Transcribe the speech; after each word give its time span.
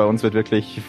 Bei 0.00 0.06
uns 0.06 0.22
wird 0.22 0.32
wirklich 0.32 0.80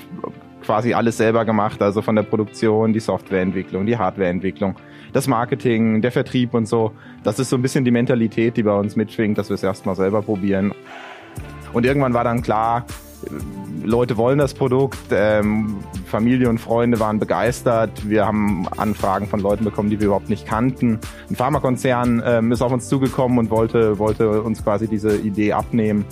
quasi 0.64 0.94
alles 0.94 1.18
selber 1.18 1.44
gemacht, 1.44 1.82
also 1.82 2.02
von 2.02 2.16
der 2.16 2.24
Produktion, 2.24 2.94
die 2.94 3.02
Softwareentwicklung, 3.02 3.86
die 3.86 3.98
Hardwareentwicklung, 3.98 4.78
das 5.12 5.28
Marketing, 5.28 6.02
der 6.02 6.14
Vertrieb 6.14 6.54
und 6.54 6.66
so. 6.66 6.94
Das 7.22 7.38
ist 7.38 7.50
so 7.50 7.58
ein 7.58 7.62
bisschen 7.62 7.84
die 7.84 7.92
Mentalität, 7.92 8.56
die 8.56 8.64
bei 8.64 8.74
uns 8.74 8.96
mitschwingt, 8.96 9.38
dass 9.38 9.50
wir 9.50 9.56
es 9.56 9.64
erstmal 9.64 9.98
selber 9.98 10.22
probieren. 10.22 10.74
Und 11.74 11.86
irgendwann 11.86 12.14
war 12.14 12.24
dann 12.24 12.42
klar, 12.42 12.86
Leute 13.84 14.16
wollen 14.16 14.38
das 14.38 14.54
Produkt, 14.54 14.98
ähm, 15.12 15.80
Familie 16.06 16.48
und 16.48 16.60
Freunde 16.60 17.02
waren 17.02 17.20
begeistert. 17.20 18.08
Wir 18.08 18.26
haben 18.26 18.66
Anfragen 18.78 19.28
von 19.28 19.42
Leuten 19.42 19.66
bekommen, 19.66 19.90
die 19.90 20.00
wir 20.00 20.06
überhaupt 20.06 20.30
nicht 20.30 20.48
kannten. 20.48 21.00
Ein 21.30 21.36
Pharmakonzern 21.36 22.24
ähm, 22.26 22.54
ist 22.54 22.62
auf 22.62 22.72
uns 22.72 22.88
zugekommen 22.88 23.40
und 23.40 23.50
wollte, 23.50 24.00
wollte 24.00 24.42
uns 24.42 24.64
quasi 24.64 24.88
diese 24.88 25.18
Idee 25.18 25.52
abnehmen 25.52 26.06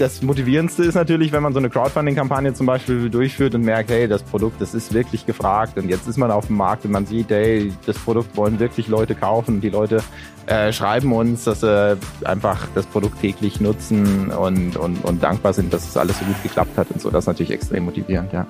das 0.00 0.22
Motivierendste 0.22 0.84
ist 0.84 0.94
natürlich, 0.94 1.30
wenn 1.30 1.42
man 1.42 1.52
so 1.52 1.58
eine 1.58 1.68
Crowdfunding-Kampagne 1.68 2.54
zum 2.54 2.64
Beispiel 2.64 3.10
durchführt 3.10 3.54
und 3.54 3.62
merkt, 3.62 3.90
hey, 3.90 4.08
das 4.08 4.22
Produkt, 4.22 4.60
das 4.60 4.72
ist 4.72 4.94
wirklich 4.94 5.26
gefragt 5.26 5.76
und 5.76 5.90
jetzt 5.90 6.08
ist 6.08 6.16
man 6.16 6.30
auf 6.30 6.46
dem 6.46 6.56
Markt 6.56 6.86
und 6.86 6.90
man 6.90 7.04
sieht, 7.04 7.28
hey, 7.28 7.70
das 7.84 7.98
Produkt 7.98 8.34
wollen 8.34 8.58
wirklich 8.58 8.88
Leute 8.88 9.14
kaufen. 9.14 9.60
Die 9.60 9.68
Leute 9.68 10.02
äh, 10.46 10.72
schreiben 10.72 11.12
uns, 11.12 11.44
dass 11.44 11.60
sie 11.60 11.98
einfach 12.24 12.66
das 12.74 12.86
Produkt 12.86 13.20
täglich 13.20 13.60
nutzen 13.60 14.30
und, 14.30 14.76
und, 14.76 15.04
und 15.04 15.22
dankbar 15.22 15.52
sind, 15.52 15.72
dass 15.72 15.86
es 15.86 15.96
alles 15.98 16.18
so 16.18 16.24
gut 16.24 16.42
geklappt 16.42 16.78
hat 16.78 16.90
und 16.90 17.02
so. 17.02 17.10
Das 17.10 17.24
ist 17.24 17.28
natürlich 17.28 17.52
extrem 17.52 17.84
motivierend, 17.84 18.32
ja. 18.32 18.46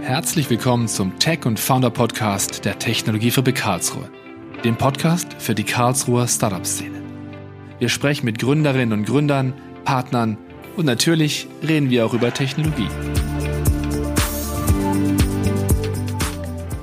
Herzlich 0.00 0.48
willkommen 0.48 0.88
zum 0.88 1.18
Tech 1.18 1.44
und 1.44 1.60
Founder 1.60 1.90
Podcast 1.90 2.64
der 2.64 2.78
Technologiefabrik 2.78 3.56
Karlsruhe, 3.56 4.08
dem 4.64 4.76
Podcast 4.76 5.34
für 5.38 5.54
die 5.54 5.64
Karlsruher 5.64 6.26
Startup-Szene. 6.26 6.99
Wir 7.80 7.88
sprechen 7.88 8.26
mit 8.26 8.38
Gründerinnen 8.38 8.92
und 8.92 9.06
Gründern, 9.06 9.54
Partnern 9.86 10.36
und 10.76 10.84
natürlich 10.84 11.48
reden 11.66 11.88
wir 11.88 12.04
auch 12.04 12.12
über 12.12 12.32
Technologie. 12.32 12.88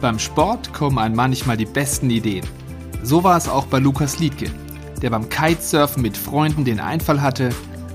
Beim 0.02 0.18
Sport 0.18 0.74
kommen 0.74 0.98
einem 0.98 1.16
manchmal 1.16 1.56
die 1.56 1.68
besten 1.68 2.10
Ideen. 2.10 2.46
So 3.04 3.24
war 3.24 3.38
es 3.38 3.48
auch 3.48 3.68
bei 3.68 3.78
Lukas 3.78 4.18
Liedke, 4.18 4.50
der 5.04 5.12
beim 5.12 5.30
Kitesurfen 5.30 6.02
mit 6.02 6.18
Freunden 6.18 6.66
den 6.66 6.80
Einfall 6.80 7.22
hatte, 7.22 7.50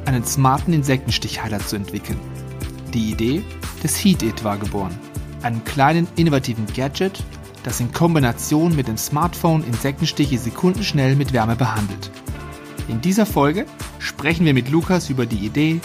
einen 0.05 0.25
smarten 0.25 0.73
Insektenstichheiler 0.73 1.59
zu 1.59 1.75
entwickeln. 1.75 2.21
Die 2.95 3.11
Idee 3.11 3.43
des 3.83 3.97
Heat 3.97 4.23
It 4.23 4.45
war 4.45 4.59
geboren, 4.59 4.97
einem 5.43 5.65
kleinen 5.65 6.07
innovativen 6.15 6.67
Gadget, 6.73 7.21
das 7.65 7.81
in 7.81 7.93
Kombination 7.93 8.77
mit 8.77 8.87
dem 8.87 8.97
Smartphone 8.97 9.65
Insektenstiche 9.65 10.39
sekundenschnell 10.39 11.17
mit 11.17 11.33
Wärme 11.33 11.57
behandelt. 11.57 12.13
In 12.89 13.01
dieser 13.01 13.27
Folge 13.27 13.67
sprechen 13.99 14.45
wir 14.45 14.55
mit 14.55 14.71
Lukas 14.71 15.09
über 15.09 15.27
die 15.27 15.47
Idee, 15.47 15.81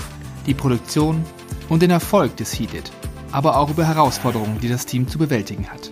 die 0.46 0.54
Produktion 0.54 1.24
und 1.70 1.82
den 1.82 1.92
Erfolg 1.92 2.36
des 2.38 2.58
Heated, 2.58 2.92
aber 3.32 3.58
auch 3.58 3.70
über 3.70 3.86
Herausforderungen, 3.86 4.60
die 4.62 4.70
das 4.70 4.86
Team 4.86 5.08
zu 5.08 5.18
bewältigen 5.18 5.68
hat. 5.68 5.92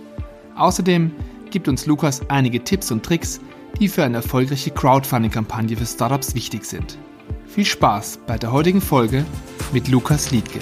Außerdem 0.56 1.12
gibt 1.50 1.68
uns 1.68 1.86
Lukas 1.86 2.28
einige 2.28 2.64
Tipps 2.64 2.90
und 2.90 3.04
Tricks, 3.04 3.40
die 3.78 3.88
für 3.88 4.04
eine 4.04 4.16
erfolgreiche 4.16 4.70
Crowdfunding-Kampagne 4.70 5.76
für 5.76 5.86
Startups 5.86 6.34
wichtig 6.34 6.64
sind. 6.64 6.98
Viel 7.46 7.64
Spaß 7.64 8.20
bei 8.26 8.38
der 8.38 8.52
heutigen 8.52 8.80
Folge 8.80 9.24
mit 9.72 9.88
Lukas 9.88 10.30
Liedke. 10.30 10.58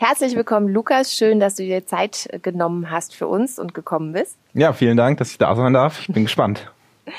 Herzlich 0.00 0.34
willkommen, 0.34 0.68
Lukas. 0.68 1.14
Schön, 1.14 1.40
dass 1.40 1.56
du 1.56 1.62
dir 1.62 1.86
Zeit 1.86 2.28
genommen 2.42 2.90
hast 2.90 3.14
für 3.14 3.28
uns 3.28 3.58
und 3.58 3.74
gekommen 3.74 4.12
bist. 4.12 4.36
Ja, 4.54 4.72
vielen 4.72 4.96
Dank, 4.96 5.18
dass 5.18 5.30
ich 5.30 5.38
da 5.38 5.54
sein 5.54 5.74
darf. 5.74 6.00
Ich 6.00 6.08
bin 6.08 6.24
gespannt. 6.24 6.72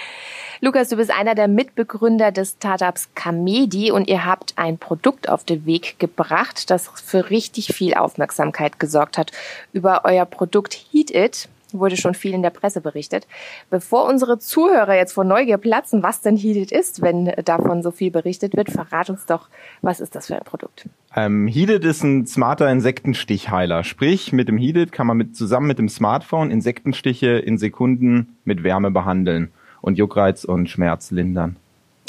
Lukas, 0.64 0.90
du 0.90 0.98
bist 0.98 1.09
einer 1.09 1.34
der 1.34 1.48
Mitbegründer 1.48 2.32
des 2.32 2.52
Startups 2.52 3.09
Camedi 3.16 3.92
und 3.92 4.08
ihr 4.08 4.26
habt 4.26 4.53
ein 4.58 4.78
Produkt 4.78 5.28
auf 5.28 5.44
den 5.44 5.66
Weg 5.66 5.97
gebracht, 5.97 6.69
das 6.69 6.88
für 7.03 7.31
richtig 7.31 7.74
viel 7.74 7.96
Aufmerksamkeit 7.96 8.80
gesorgt 8.80 9.18
hat. 9.18 9.31
Über 9.74 10.02
euer 10.03 10.25
Produkt 10.25 10.74
Heat 10.92 11.09
It 11.12 11.50
wurde 11.74 11.98
schon 11.98 12.14
viel 12.14 12.34
in 12.34 12.42
der 12.42 12.50
Presse 12.50 12.82
berichtet. 12.82 13.28
Bevor 13.70 14.08
unsere 14.08 14.40
Zuhörer 14.40 14.96
jetzt 14.96 15.14
vor 15.14 15.24
Neugier 15.24 15.58
platzen, 15.58 16.04
was 16.04 16.22
denn 16.22 16.38
Heat 16.38 16.58
It 16.58 16.72
ist, 16.72 17.02
wenn 17.02 17.32
davon 17.46 17.84
so 17.84 17.92
viel 17.92 18.12
berichtet 18.12 18.56
wird, 18.56 18.72
verrat 18.72 19.09
uns 19.09 19.26
doch, 19.26 19.50
was 19.81 20.00
ist 20.00 20.16
das 20.16 20.28
für 20.28 20.36
ein 20.36 20.44
Produkt? 20.44 20.88
Ähm, 21.16 21.48
Heated 21.48 21.84
ist 21.84 22.04
ein 22.04 22.26
smarter 22.26 22.72
Insektenstichheiler. 22.72 23.84
Sprich, 23.84 24.31
mit 24.31 24.48
dem 24.48 24.58
Heated 24.58 24.92
kann 24.92 25.08
man 25.08 25.18
mit, 25.18 25.36
zusammen 25.36 25.68
mit 25.68 25.80
dem 25.80 25.90
Smartphone 25.90 26.52
Insektenstiche 26.52 27.31
in 27.31 27.58
Sekunden 27.58 28.38
mit 28.46 28.64
Wärme 28.64 28.92
behandeln 28.92 29.52
und 29.81 29.98
Juckreiz 29.98 30.44
und 30.44 30.70
Schmerz 30.70 31.12
lindern. 31.12 31.58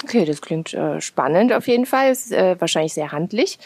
Okay, 0.05 0.25
das 0.25 0.43
klingt 0.43 0.75
äh, 0.75 1.01
spannend 1.01 1.53
auf 1.53 1.69
jeden 1.69 1.87
Fall. 1.87 2.11
Ist 2.11 2.33
äh, 2.33 2.57
wahrscheinlich 2.59 2.95
sehr 2.95 3.13
handlich. 3.13 3.59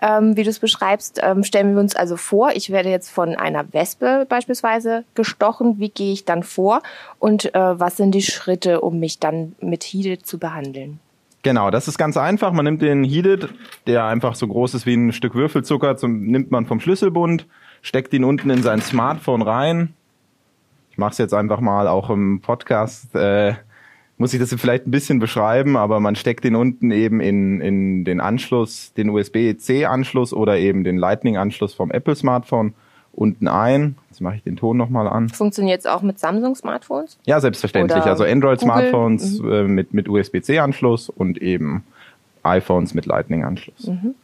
Ähm, 0.00 0.36
wie 0.36 0.42
du 0.42 0.50
es 0.50 0.58
beschreibst, 0.58 1.20
ähm, 1.22 1.44
stellen 1.44 1.74
wir 1.74 1.80
uns 1.80 1.94
also 1.94 2.16
vor, 2.16 2.52
ich 2.54 2.70
werde 2.70 2.88
jetzt 2.88 3.10
von 3.10 3.34
einer 3.36 3.72
Wespe 3.72 4.26
beispielsweise 4.28 5.04
gestochen. 5.14 5.78
Wie 5.78 5.90
gehe 5.90 6.12
ich 6.12 6.24
dann 6.24 6.42
vor? 6.42 6.82
Und 7.18 7.54
äh, 7.54 7.78
was 7.78 7.96
sind 7.96 8.12
die 8.12 8.22
Schritte, 8.22 8.80
um 8.80 8.98
mich 8.98 9.18
dann 9.18 9.54
mit 9.60 9.84
Heated 9.84 10.26
zu 10.26 10.38
behandeln? 10.38 10.98
Genau, 11.42 11.70
das 11.70 11.88
ist 11.88 11.98
ganz 11.98 12.16
einfach. 12.16 12.52
Man 12.52 12.64
nimmt 12.64 12.82
den 12.82 13.02
Heated, 13.02 13.48
der 13.86 14.04
einfach 14.04 14.36
so 14.36 14.46
groß 14.46 14.74
ist 14.74 14.86
wie 14.86 14.94
ein 14.94 15.12
Stück 15.12 15.34
Würfelzucker, 15.34 15.96
zum, 15.96 16.26
nimmt 16.26 16.52
man 16.52 16.66
vom 16.66 16.80
Schlüsselbund, 16.80 17.46
steckt 17.82 18.14
ihn 18.14 18.24
unten 18.24 18.48
in 18.48 18.62
sein 18.62 18.80
Smartphone 18.80 19.42
rein. 19.42 19.94
Ich 20.92 20.98
mache 20.98 21.12
es 21.12 21.18
jetzt 21.18 21.34
einfach 21.34 21.60
mal 21.60 21.88
auch 21.88 22.10
im 22.10 22.40
Podcast. 22.40 23.14
Äh, 23.16 23.54
muss 24.22 24.32
ich 24.32 24.38
das 24.38 24.54
vielleicht 24.54 24.86
ein 24.86 24.92
bisschen 24.92 25.18
beschreiben, 25.18 25.76
aber 25.76 25.98
man 25.98 26.14
steckt 26.14 26.44
den 26.44 26.54
unten 26.54 26.92
eben 26.92 27.18
in, 27.18 27.60
in 27.60 28.04
den 28.04 28.20
Anschluss, 28.20 28.92
den 28.92 29.10
USB-C-Anschluss 29.10 30.32
oder 30.32 30.58
eben 30.58 30.84
den 30.84 30.96
Lightning-Anschluss 30.96 31.74
vom 31.74 31.90
Apple-Smartphone 31.90 32.72
unten 33.12 33.48
ein. 33.48 33.96
Jetzt 34.10 34.20
mache 34.20 34.36
ich 34.36 34.44
den 34.44 34.54
Ton 34.54 34.76
nochmal 34.76 35.08
an. 35.08 35.28
Funktioniert 35.28 35.80
es 35.80 35.86
auch 35.86 36.02
mit 36.02 36.20
Samsung-Smartphones? 36.20 37.18
Ja, 37.24 37.40
selbstverständlich. 37.40 38.00
Oder 38.00 38.12
also 38.12 38.22
Android-Smartphones 38.22 39.40
mhm. 39.40 39.52
äh, 39.52 39.62
mit, 39.64 39.92
mit 39.92 40.08
USB-C-Anschluss 40.08 41.08
und 41.08 41.42
eben 41.42 41.82
iPhones 42.44 42.94
mit 42.94 43.06
Lightning-Anschluss. 43.06 43.88
Mhm. 43.88 44.14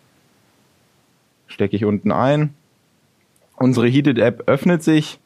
Stecke 1.48 1.74
ich 1.74 1.84
unten 1.84 2.12
ein. 2.12 2.54
Unsere 3.56 3.88
Heated-App 3.88 4.44
öffnet 4.46 4.84
sich 4.84 5.18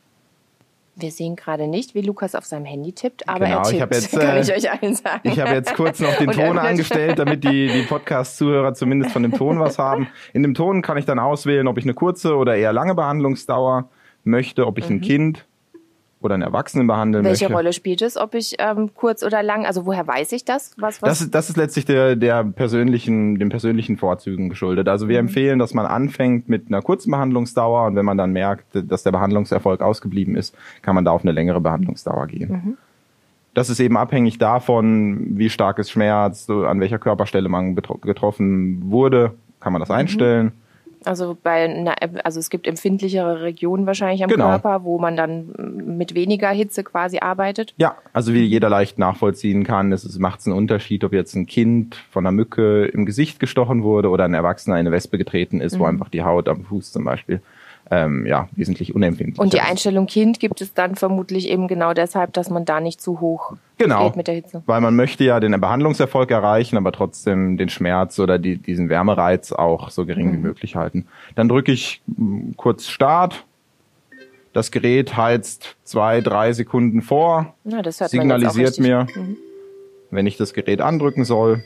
wir 0.95 1.11
sehen 1.11 1.37
gerade 1.37 1.67
nicht, 1.69 1.95
wie 1.95 2.03
Lukas 2.03 2.35
auf 2.35 2.45
seinem 2.45 2.65
Handy 2.65 2.93
tippt, 2.93 3.29
aber 3.29 3.47
genau, 3.47 3.59
er 3.59 3.63
tippt, 3.63 3.75
ich 3.75 3.83
habe 3.83 3.95
jetzt, 3.95 4.13
kann 4.19 4.41
ich 4.41 4.49
äh, 4.51 4.57
euch 4.57 4.71
allen 4.71 4.95
sagen. 4.95 5.21
Ich 5.25 5.41
habe 5.41 5.53
jetzt 5.53 5.75
kurz 5.75 6.01
noch 6.01 6.15
den 6.17 6.31
Ton 6.31 6.59
angestellt, 6.59 7.19
damit 7.19 7.45
die, 7.45 7.69
die 7.69 7.83
Podcast-Zuhörer 7.83 8.75
zumindest 8.75 9.13
von 9.13 9.23
dem 9.23 9.33
Ton 9.33 9.59
was 9.59 9.79
haben. 9.79 10.09
In 10.33 10.43
dem 10.43 10.55
Ton 10.55 10.83
kann 10.83 10.99
ich 10.99 11.05
dann 11.05 11.19
auswählen, 11.19 11.67
ob 11.67 11.79
ich 11.79 11.85
eine 11.85 11.95
kurze 11.95 12.37
oder 12.37 12.57
eher 12.57 12.73
lange 12.73 12.95
Behandlungsdauer 12.95 13.89
möchte, 14.25 14.67
ob 14.67 14.79
ich 14.79 14.89
mhm. 14.89 14.97
ein 14.97 15.01
Kind 15.01 15.47
oder 16.25 16.35
einen 16.35 16.43
Erwachsenen 16.43 16.87
behandeln 16.87 17.25
Welche 17.25 17.45
möchte. 17.45 17.55
Rolle 17.55 17.73
spielt 17.73 18.03
es, 18.03 18.17
ob 18.17 18.35
ich 18.35 18.57
ähm, 18.59 18.91
kurz 18.95 19.23
oder 19.23 19.43
lang, 19.43 19.67
also 19.67 19.87
woher 19.87 20.07
weiß 20.07 20.33
ich 20.33 20.45
das? 20.45 20.75
Was, 20.79 21.03
was? 21.03 21.09
Das, 21.09 21.21
ist, 21.21 21.35
das 21.35 21.49
ist 21.51 21.57
letztlich 21.57 21.85
der, 21.85 22.17
der 22.17 22.45
persönlichen, 22.45 23.39
den 23.39 23.49
persönlichen 23.49 23.97
Vorzügen 23.97 24.49
geschuldet. 24.49 24.89
Also 24.89 25.09
wir 25.09 25.21
mhm. 25.21 25.29
empfehlen, 25.29 25.59
dass 25.59 25.75
man 25.75 25.87
anfängt 25.87 26.49
mit 26.49 26.69
einer 26.69 26.83
kurzen 26.83 27.11
Behandlungsdauer 27.11 27.87
und 27.87 27.97
wenn 27.97 28.05
man 28.05 28.19
dann 28.19 28.33
merkt, 28.33 28.67
dass 28.73 29.03
der 29.03 29.13
Behandlungserfolg 29.13 29.81
ausgeblieben 29.81 30.37
ist, 30.37 30.55
kann 30.83 30.95
man 30.95 31.05
da 31.05 31.11
auf 31.11 31.23
eine 31.23 31.33
längere 31.33 31.61
Behandlungsdauer 31.61 32.27
gehen. 32.27 32.51
Mhm. 32.51 32.77
Das 33.55 33.69
ist 33.69 33.81
eben 33.81 33.99
abhängig 33.99 34.39
davon, 34.39 35.37
wie 35.37 35.51
stark 35.51 35.79
ist 35.79 35.91
Schmerz, 35.91 36.49
an 36.49 36.81
welcher 36.81 36.99
Körperstelle 36.99 37.49
man 37.51 37.75
getroffen 37.75 38.91
wurde, 38.91 39.33
kann 39.61 39.73
man 39.73 39.81
das 39.81 39.91
mhm. 39.91 40.53
Also 41.05 41.37
bei 41.41 41.65
einer, 41.65 41.97
also 42.25 42.41
es 42.41 42.51
gibt 42.51 42.67
empfindlichere 42.67 43.43
Regionen 43.43 43.87
wahrscheinlich 43.87 44.23
am 44.23 44.31
genau. 44.31 44.49
Körper, 44.49 44.85
wo 44.85 44.99
man 44.99 45.17
dann 45.17 45.53
mit 45.97 46.15
weniger 46.15 46.51
Hitze 46.51 46.85
quasi 46.85 47.19
arbeitet. 47.19 47.75
Ja, 47.77 47.97
also 48.13 48.35
wie 48.35 48.45
jeder 48.45 48.69
leicht 48.69 48.99
nachvollziehen 48.99 49.65
kann, 49.65 49.93
es 49.93 50.19
macht 50.19 50.47
einen 50.47 50.57
Unterschied, 50.57 51.05
ob 51.05 51.13
jetzt 51.13 51.35
ein 51.35 51.47
Kind 51.47 51.97
von 52.11 52.27
einer 52.27 52.33
Mücke 52.33 52.87
im 52.87 53.07
Gesicht 53.07 53.41
gestochen 53.41 53.83
wurde 53.83 54.09
oder 54.09 54.25
ein 54.25 54.35
Erwachsener 54.35 54.77
in 54.77 54.81
eine 54.81 54.93
Wespe 54.93 55.19
getreten 55.19 55.61
ist, 55.61 55.77
mhm. 55.77 55.81
wo 55.81 55.85
einfach 55.87 56.09
die 56.09 56.23
Haut 56.23 56.49
am 56.49 56.65
Fuß 56.65 56.93
zum 56.93 57.05
Beispiel 57.05 57.41
ähm, 57.93 58.25
ja, 58.25 58.49
wesentlich 58.53 58.95
unempfindlich. 58.95 59.39
Und 59.39 59.53
die 59.53 59.61
Einstellung 59.61 60.07
Kind 60.07 60.41
gibt 60.41 60.63
es 60.63 60.73
dann 60.73 60.95
vermutlich 60.95 61.47
eben 61.47 61.69
genau 61.69 61.93
deshalb, 61.93 62.33
dass 62.33 62.49
man 62.49 62.65
da 62.65 62.81
nicht 62.81 63.03
zu 63.03 63.21
hoch 63.21 63.53
genau, 63.77 64.07
geht 64.07 64.17
mit 64.17 64.29
der 64.29 64.35
Hitze. 64.37 64.63
Weil 64.65 64.81
man 64.81 64.97
möchte 64.97 65.25
ja 65.25 65.41
den 65.41 65.61
Behandlungserfolg 65.61 66.31
erreichen, 66.31 66.79
aber 66.79 66.91
trotzdem 66.93 67.59
den 67.59 67.69
Schmerz 67.69 68.19
oder 68.19 68.39
die, 68.39 68.57
diesen 68.57 68.89
Wärmereiz 68.89 69.53
auch 69.53 69.91
so 69.91 70.07
gering 70.07 70.29
mhm. 70.29 70.33
wie 70.33 70.39
möglich 70.39 70.75
halten. 70.75 71.07
Dann 71.35 71.51
drücke 71.51 71.71
ich 71.73 72.01
mm, 72.07 72.53
kurz 72.57 72.87
Start. 72.87 73.45
Das 74.55 74.71
Gerät 74.71 75.15
heizt 75.19 75.77
zwei, 75.85 76.23
drei 76.23 76.55
Sekunden 76.55 77.03
vor, 77.03 77.55
hört 77.69 77.93
signalisiert 77.93 78.79
mir, 78.79 79.07
mhm. 79.15 79.37
wenn 80.11 80.27
ich 80.27 80.39
das 80.39 80.55
Gerät 80.55 80.81
andrücken 80.81 81.27
soll. 81.27 81.63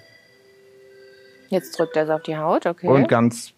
Jetzt 1.50 1.78
drückt 1.78 1.96
er 1.96 2.04
es 2.04 2.10
auf 2.10 2.22
die 2.22 2.36
Haut, 2.36 2.66
okay. 2.66 2.88
Und 2.88 3.06
ganz 3.06 3.54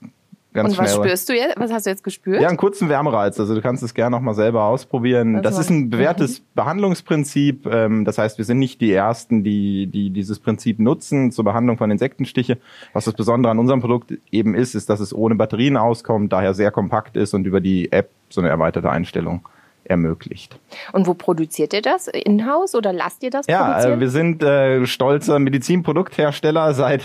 ganz 0.53 0.73
Und 0.73 0.79
was 0.79 0.93
schnell. 0.93 1.05
spürst 1.05 1.29
du 1.29 1.35
jetzt? 1.35 1.59
Was 1.59 1.73
hast 1.73 1.87
du 1.87 1.91
jetzt 1.91 2.05
gespürt? 2.05 2.41
Ja, 2.41 2.49
einen 2.49 2.57
kurzen 2.57 2.89
Wärmereiz. 2.89 3.39
Also 3.39 3.55
du 3.55 3.61
kannst 3.61 3.83
es 3.83 3.95
gerne 3.95 4.17
noch 4.17 4.23
mal 4.23 4.35
selber 4.35 4.65
ausprobieren. 4.65 5.37
Also, 5.37 5.49
das 5.49 5.59
ist 5.59 5.71
ein 5.71 5.91
bewährtes 5.91 6.41
Behandlungsprinzip. 6.55 7.67
Ähm, 7.67 8.05
das 8.05 8.19
heißt, 8.19 8.39
wir 8.39 8.45
sind 8.45 8.59
nicht 8.59 8.81
die 8.81 8.93
Ersten, 8.93 9.45
die, 9.45 9.87
die 9.87 10.11
dieses 10.11 10.39
Prinzip 10.39 10.79
nutzen 10.79 11.33
zur 11.33 11.45
Behandlung 11.45 11.77
von 11.77 11.91
Insektenstiche. 11.91 12.59
Was 12.93 13.05
das 13.05 13.15
Besondere 13.15 13.51
an 13.51 13.59
unserem 13.59 13.81
Produkt 13.81 14.15
eben 14.31 14.55
ist, 14.55 14.75
ist, 14.75 14.91
dass 14.91 15.01
es 15.01 15.15
ohne 15.15 15.35
Batterien 15.35 15.77
auskommt, 15.77 16.33
daher 16.33 16.55
sehr 16.55 16.71
kompakt 16.71 17.17
ist 17.17 17.35
und 17.35 17.47
über 17.47 17.61
die 17.61 17.93
App 17.93 18.11
so 18.29 18.41
eine 18.41 18.51
erweiterte 18.51 18.91
Einstellung 18.91 19.49
ermöglicht. 19.89 20.59
Und 20.93 21.07
wo 21.07 21.15
produziert 21.15 21.73
ihr 21.73 21.83
das? 21.83 22.09
In-house 22.09 22.75
oder 22.75 22.93
lasst 22.93 23.23
ihr 23.23 23.31
das 23.31 23.47
Ja, 23.47 23.65
produzieren? 23.73 23.99
äh, 23.99 24.01
wir 24.01 24.11
sind 24.11 24.43
äh, 24.43 24.87
stolzer 24.87 25.39
Medizinprodukthersteller. 25.39 26.75
Seit, 26.75 27.03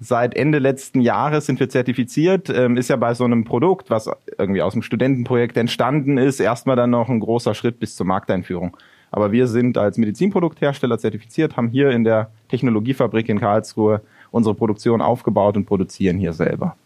seit 0.00 0.34
Ende 0.36 0.58
letzten 0.58 1.00
Jahres 1.00 1.46
sind 1.46 1.60
wir 1.60 1.68
zertifiziert. 1.68 2.50
Ähm, 2.50 2.76
ist 2.76 2.88
ja 2.88 2.96
bei 2.96 3.14
so 3.14 3.24
einem 3.24 3.44
Produkt, 3.44 3.90
was 3.90 4.10
irgendwie 4.38 4.62
aus 4.62 4.72
dem 4.72 4.82
Studentenprojekt 4.82 5.56
entstanden 5.56 6.18
ist, 6.18 6.40
erstmal 6.40 6.76
dann 6.76 6.90
noch 6.90 7.08
ein 7.08 7.20
großer 7.20 7.54
Schritt 7.54 7.78
bis 7.80 7.96
zur 7.96 8.06
Markteinführung. 8.06 8.76
Aber 9.10 9.32
wir 9.32 9.46
sind 9.48 9.76
als 9.76 9.98
Medizinprodukthersteller 9.98 10.98
zertifiziert, 10.98 11.56
haben 11.56 11.68
hier 11.68 11.90
in 11.90 12.04
der 12.04 12.30
Technologiefabrik 12.48 13.28
in 13.28 13.40
Karlsruhe 13.40 14.02
unsere 14.30 14.54
Produktion 14.54 15.00
aufgebaut 15.00 15.56
und 15.56 15.66
produzieren 15.66 16.18
hier 16.18 16.32
selber. 16.32 16.76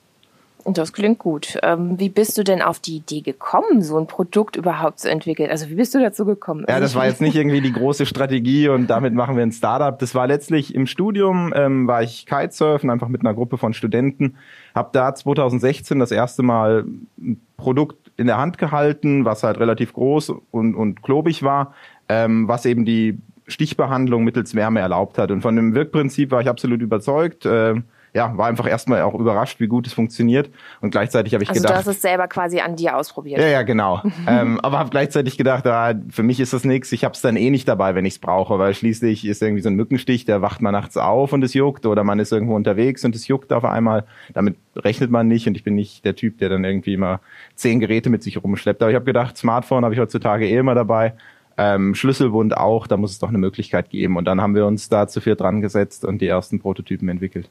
Das 0.67 0.93
klingt 0.93 1.19
gut. 1.19 1.59
Ähm, 1.63 1.99
wie 1.99 2.09
bist 2.09 2.39
du 2.39 2.45
denn 2.45 2.63
auf 2.63 2.79
die 2.79 2.97
Idee 2.97 3.21
gekommen, 3.21 3.83
so 3.83 3.99
ein 3.99 4.07
Produkt 4.07 4.57
überhaupt 4.57 4.99
zu 4.99 5.11
entwickeln? 5.11 5.51
Also 5.51 5.69
wie 5.69 5.75
bist 5.75 5.95
du 5.95 6.01
dazu 6.01 6.25
gekommen? 6.25 6.65
Ja, 6.69 6.81
das 6.81 6.95
war 6.95 7.07
jetzt 7.07 7.21
nicht 7.21 7.37
irgendwie 7.37 7.61
die 7.61 7.73
große 7.73 8.07
Strategie 8.07 8.69
und 8.69 8.89
damit 8.89 9.13
machen 9.13 9.37
wir 9.37 9.43
ein 9.43 9.53
Startup. 9.53 9.99
Das 9.99 10.15
war 10.15 10.27
letztlich 10.27 10.75
im 10.75 10.87
Studium, 10.87 11.53
ähm, 11.55 11.87
war 11.87 12.03
ich 12.03 12.25
Kitesurfen, 12.25 12.89
einfach 12.89 13.09
mit 13.09 13.21
einer 13.21 13.35
Gruppe 13.35 13.59
von 13.59 13.75
Studenten. 13.75 14.37
Hab 14.75 14.93
da 14.95 15.15
2016 15.15 15.99
das 15.99 16.11
erste 16.11 16.43
Mal 16.43 16.87
ein 17.19 17.41
Produkt 17.59 18.11
in 18.17 18.27
der 18.27 18.39
Hand 18.39 18.57
gehalten, 18.57 19.25
was 19.25 19.43
halt 19.43 19.59
relativ 19.59 19.93
groß 19.93 20.33
und, 20.51 20.75
und 20.75 21.03
klobig 21.03 21.43
war, 21.43 21.75
ähm, 22.09 22.49
was 22.49 22.65
eben 22.65 22.85
die 22.85 23.19
Stichbehandlung 23.47 24.25
mittels 24.25 24.55
Wärme 24.55 24.81
erlaubt 24.81 25.19
hat. 25.19 25.31
Und 25.31 25.43
von 25.43 25.57
dem 25.57 25.75
Wirkprinzip 25.75 26.31
war 26.31 26.41
ich 26.41 26.49
absolut 26.49 26.81
überzeugt. 26.81 27.45
Äh, 27.45 27.83
ja, 28.15 28.37
war 28.39 28.47
einfach 28.47 28.69
erstmal 28.69 29.03
auch 29.03 29.15
überrascht, 29.15 29.59
wie 29.59 29.67
gut 29.67 29.89
es 29.89 29.93
funktioniert. 29.93 30.49
Und 30.81 30.93
gleichzeitig 30.93 31.35
habe 31.35 31.43
ich 31.43 31.51
Also 31.51 31.63
du 31.63 31.67
gedacht. 31.67 31.81
hast 31.81 31.89
es 31.89 32.01
selber 32.01 32.29
quasi 32.29 32.61
an 32.61 32.77
dir 32.77 32.97
ausprobiert. 32.97 33.41
Ja, 33.41 33.49
ja, 33.49 33.63
genau. 33.63 34.03
ähm, 34.29 34.61
aber 34.61 34.79
habe 34.79 34.91
gleichzeitig 34.91 35.37
gedacht, 35.37 35.67
ah, 35.67 35.95
für 36.11 36.23
mich 36.23 36.39
ist 36.39 36.53
das 36.53 36.65
nichts. 36.65 36.93
Ich 36.93 37.05
habe 37.05 37.15
es 37.15 37.21
dann 37.23 37.35
eh 37.35 37.51
nicht 37.51 37.67
dabei, 37.67 37.97
wenn 37.97 38.05
ich 38.05 38.15
es 38.15 38.19
brauche, 38.21 38.57
weil 38.61 38.73
schließlich 38.73 39.27
ist 39.27 39.43
irgendwie 39.43 39.63
so 39.63 39.69
ein 39.69 39.75
Mückenstich, 39.75 40.25
der 40.25 40.43
wacht 40.43 40.63
man 40.63 40.73
nachts 40.73 40.97
auf 40.97 41.33
und 41.33 41.43
es 41.43 41.55
juckt 41.55 41.87
oder 41.87 42.05
man 42.05 42.21
ist 42.21 42.31
irgendwo 42.31 42.55
unterwegs 42.55 43.05
und 43.05 43.17
es 43.17 43.27
juckt 43.27 43.53
auf 43.53 43.65
einmal. 43.65 44.05
Damit 44.33 44.57
rechnet 44.77 45.11
man 45.11 45.27
nicht 45.27 45.49
und 45.49 45.57
ich 45.57 45.65
bin 45.65 45.75
nicht 45.75 46.05
der 46.05 46.15
Typ, 46.15 46.39
der 46.39 46.49
dann 46.49 46.63
irgendwie 46.63 46.95
immer 46.95 47.21
zehn 47.57 47.81
Geräte 47.81 48.11
mit 48.11 48.23
sich 48.23 48.41
rumschleppt. 48.41 48.81
Aber 48.81 48.93
ich 48.93 48.97
habe 48.97 49.07
gedacht, 49.07 49.37
Smartphone 49.37 49.85
habe 49.85 49.93
ich 49.93 50.01
heutzutage 50.01 50.47
eh 50.47 50.57
immer 50.57 50.77
dabei. 50.77 51.15
Ähm, 51.57 51.97
Schlüsselbund 51.97 52.57
auch, 52.57 52.87
da 52.87 52.97
muss 52.97 53.11
es 53.11 53.19
doch 53.19 53.29
eine 53.29 53.39
Möglichkeit 53.39 53.91
geben. 53.91 54.17
Und 54.17 54.25
dann 54.27 54.41
haben 54.41 54.55
wir 54.55 54.67
uns 54.67 54.89
da 54.89 55.09
zu 55.09 55.21
viel 55.21 55.35
dran 55.35 55.61
gesetzt 55.61 56.05
und 56.05 56.21
die 56.21 56.29
ersten 56.29 56.61
Prototypen 56.61 57.09
entwickelt. 57.09 57.51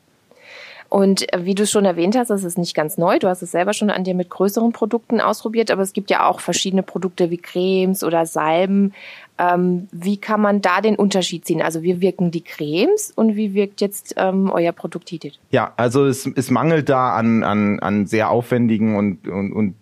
Und 0.93 1.33
äh, 1.33 1.43
wie 1.43 1.55
du 1.55 1.65
schon 1.65 1.85
erwähnt 1.85 2.15
hast, 2.15 2.27
das 2.27 2.43
ist 2.43 2.59
nicht 2.59 2.75
ganz 2.75 2.99
neu. 2.99 3.17
Du 3.17 3.27
hast 3.27 3.41
es 3.41 3.49
selber 3.49 3.73
schon 3.73 3.89
an 3.89 4.03
dir 4.03 4.13
mit 4.13 4.29
größeren 4.29 4.73
Produkten 4.73 5.21
ausprobiert, 5.21 5.71
aber 5.71 5.81
es 5.81 5.91
gibt 5.91 6.11
ja 6.11 6.27
auch 6.27 6.39
verschiedene 6.39 6.83
Produkte 6.83 7.31
wie 7.31 7.39
Cremes 7.39 8.03
oder 8.03 8.27
Salben. 8.27 8.93
Ähm, 9.39 9.87
wie 9.91 10.17
kann 10.17 10.39
man 10.39 10.61
da 10.61 10.81
den 10.81 10.95
Unterschied 10.95 11.45
ziehen? 11.45 11.63
Also 11.63 11.81
wie 11.81 11.99
wirken 11.99 12.29
die 12.29 12.43
Cremes 12.43 13.11
und 13.15 13.35
wie 13.35 13.55
wirkt 13.55 13.81
jetzt 13.81 14.13
ähm, 14.17 14.51
euer 14.51 14.71
Produkt 14.71 15.09
Heated? 15.09 15.39
Ja, 15.49 15.73
also 15.77 16.05
es, 16.05 16.27
es 16.27 16.51
mangelt 16.51 16.89
da 16.89 17.15
an, 17.15 17.43
an, 17.43 17.79
an 17.79 18.05
sehr 18.05 18.29
aufwendigen 18.29 18.95
und, 18.95 19.27
und, 19.27 19.51
und 19.51 19.73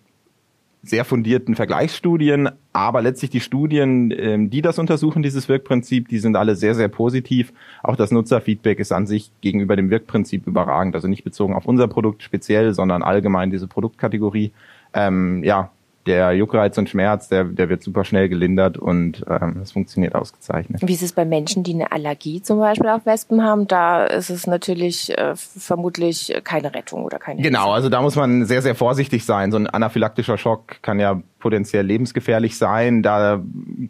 sehr 0.82 1.04
fundierten 1.04 1.54
Vergleichsstudien, 1.54 2.50
aber 2.72 3.02
letztlich 3.02 3.30
die 3.30 3.40
Studien, 3.40 4.12
ähm, 4.16 4.50
die 4.50 4.62
das 4.62 4.80
untersuchen, 4.80 5.22
dieses 5.22 5.48
Wirkprinzip, 5.48 6.08
die 6.08 6.18
sind 6.18 6.34
alle 6.34 6.56
sehr, 6.56 6.74
sehr 6.74 6.88
positiv. 6.88 7.52
Auch 7.84 7.94
das 7.94 8.10
Nutzerfeedback 8.10 8.80
ist 8.80 8.90
an 8.90 9.06
sich 9.06 9.30
gegenüber 9.40 9.76
dem 9.76 9.90
Wirkprinzip 9.90 10.46
überragend. 10.46 10.96
Also 10.96 11.06
nicht 11.06 11.22
bezogen 11.22 11.54
auf 11.54 11.66
unser 11.66 11.86
Produkt 11.86 12.24
speziell, 12.24 12.74
sondern 12.74 13.04
allgemein 13.04 13.50
diese 13.50 13.68
Produktkategorie. 13.68 14.52
Ähm, 14.92 15.44
ja, 15.44 15.70
der 16.06 16.32
Juckreiz 16.32 16.76
und 16.78 16.88
Schmerz, 16.88 17.28
der, 17.28 17.44
der 17.44 17.68
wird 17.68 17.82
super 17.82 18.04
schnell 18.04 18.28
gelindert 18.28 18.76
und 18.76 19.24
ähm, 19.28 19.56
das 19.60 19.72
funktioniert 19.72 20.14
ausgezeichnet. 20.14 20.82
Wie 20.84 20.92
ist 20.94 21.02
es 21.02 21.12
bei 21.12 21.24
Menschen, 21.24 21.62
die 21.62 21.74
eine 21.74 21.92
Allergie 21.92 22.42
zum 22.42 22.58
Beispiel 22.58 22.88
auf 22.88 23.06
Wespen 23.06 23.42
haben? 23.44 23.68
Da 23.68 24.04
ist 24.06 24.28
es 24.30 24.46
natürlich 24.46 25.16
äh, 25.16 25.34
vermutlich 25.36 26.34
keine 26.44 26.74
Rettung 26.74 27.04
oder 27.04 27.18
keine 27.18 27.40
Genau, 27.40 27.64
Hilfe. 27.64 27.74
also 27.74 27.88
da 27.88 28.02
muss 28.02 28.16
man 28.16 28.44
sehr, 28.46 28.62
sehr 28.62 28.74
vorsichtig 28.74 29.24
sein. 29.24 29.52
So 29.52 29.58
ein 29.58 29.68
anaphylaktischer 29.68 30.38
Schock 30.38 30.82
kann 30.82 30.98
ja 30.98 31.22
potenziell 31.38 31.86
lebensgefährlich 31.86 32.58
sein. 32.58 33.02
Da 33.02 33.40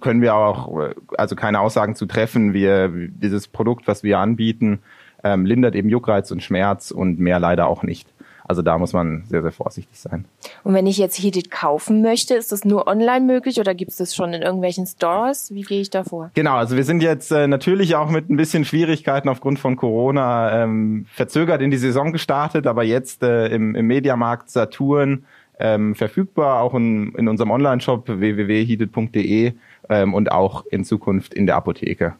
können 0.00 0.20
wir 0.20 0.34
auch 0.34 0.80
äh, 0.80 0.94
also 1.16 1.34
keine 1.34 1.60
Aussagen 1.60 1.94
zu 1.94 2.06
treffen. 2.06 2.52
Wir 2.52 2.88
dieses 2.88 3.48
Produkt, 3.48 3.88
was 3.88 4.02
wir 4.02 4.18
anbieten, 4.18 4.80
ähm, 5.24 5.46
lindert 5.46 5.74
eben 5.74 5.88
Juckreiz 5.88 6.30
und 6.30 6.42
Schmerz 6.42 6.90
und 6.90 7.18
mehr 7.20 7.38
leider 7.40 7.68
auch 7.68 7.82
nicht. 7.82 8.08
Also 8.52 8.60
da 8.60 8.76
muss 8.76 8.92
man 8.92 9.24
sehr, 9.30 9.40
sehr 9.40 9.50
vorsichtig 9.50 9.98
sein. 9.98 10.26
Und 10.62 10.74
wenn 10.74 10.86
ich 10.86 10.98
jetzt 10.98 11.18
Heated 11.18 11.50
kaufen 11.50 12.02
möchte, 12.02 12.34
ist 12.34 12.52
das 12.52 12.66
nur 12.66 12.86
online 12.86 13.24
möglich 13.24 13.58
oder 13.58 13.74
gibt 13.74 13.92
es 13.92 13.96
das 13.96 14.14
schon 14.14 14.34
in 14.34 14.42
irgendwelchen 14.42 14.84
Stores? 14.86 15.54
Wie 15.54 15.62
gehe 15.62 15.80
ich 15.80 15.88
da 15.88 16.04
vor? 16.04 16.30
Genau, 16.34 16.56
also 16.56 16.76
wir 16.76 16.84
sind 16.84 17.02
jetzt 17.02 17.32
äh, 17.32 17.46
natürlich 17.46 17.96
auch 17.96 18.10
mit 18.10 18.28
ein 18.28 18.36
bisschen 18.36 18.66
Schwierigkeiten 18.66 19.30
aufgrund 19.30 19.58
von 19.58 19.76
Corona 19.76 20.64
ähm, 20.64 21.06
verzögert 21.14 21.62
in 21.62 21.70
die 21.70 21.78
Saison 21.78 22.12
gestartet, 22.12 22.66
aber 22.66 22.84
jetzt 22.84 23.22
äh, 23.22 23.46
im, 23.46 23.74
im 23.74 23.86
Mediamarkt 23.86 24.50
Saturn 24.50 25.24
ähm, 25.58 25.94
verfügbar, 25.94 26.60
auch 26.60 26.74
in, 26.74 27.14
in 27.14 27.26
unserem 27.26 27.52
Online-Shop 27.52 28.06
www.heated.de 28.06 29.54
ähm, 29.88 30.12
und 30.12 30.30
auch 30.30 30.66
in 30.66 30.84
Zukunft 30.84 31.32
in 31.32 31.46
der 31.46 31.56
Apotheke. 31.56 32.16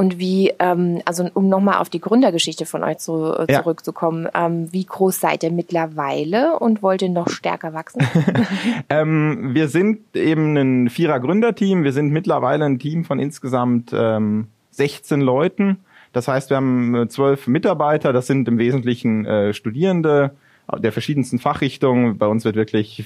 Und 0.00 0.18
wie, 0.18 0.50
ähm, 0.60 1.02
also 1.04 1.28
um 1.34 1.50
nochmal 1.50 1.76
auf 1.76 1.90
die 1.90 2.00
Gründergeschichte 2.00 2.64
von 2.64 2.82
euch 2.82 2.96
zu, 2.96 3.34
äh, 3.34 3.52
Ja. 3.52 3.62
zurückzukommen, 3.62 4.28
ähm, 4.34 4.72
wie 4.72 4.86
groß 4.86 5.20
seid 5.20 5.42
ihr 5.42 5.50
mittlerweile 5.52 6.58
und 6.58 6.82
wollt 6.82 7.02
ihr 7.02 7.10
noch 7.10 7.28
stärker 7.28 7.74
wachsen? 7.74 8.00
Ähm, 8.88 9.50
wir 9.52 9.68
sind 9.68 10.00
eben 10.16 10.56
ein 10.56 10.88
Vierer-Gründerteam. 10.88 11.84
Wir 11.84 11.92
sind 11.92 12.12
mittlerweile 12.12 12.64
ein 12.64 12.78
Team 12.78 13.04
von 13.04 13.18
insgesamt 13.18 13.90
ähm, 13.92 14.46
16 14.70 15.20
Leuten. 15.20 15.80
Das 16.14 16.28
heißt, 16.28 16.48
wir 16.48 16.56
haben 16.56 16.94
äh, 16.94 17.08
zwölf 17.08 17.46
Mitarbeiter. 17.46 18.14
Das 18.14 18.26
sind 18.26 18.48
im 18.48 18.56
Wesentlichen 18.56 19.26
äh, 19.26 19.52
Studierende 19.52 20.30
der 20.78 20.92
verschiedensten 20.92 21.38
Fachrichtungen. 21.38 22.16
Bei 22.16 22.26
uns 22.26 22.46
wird 22.46 22.56
wirklich 22.56 23.04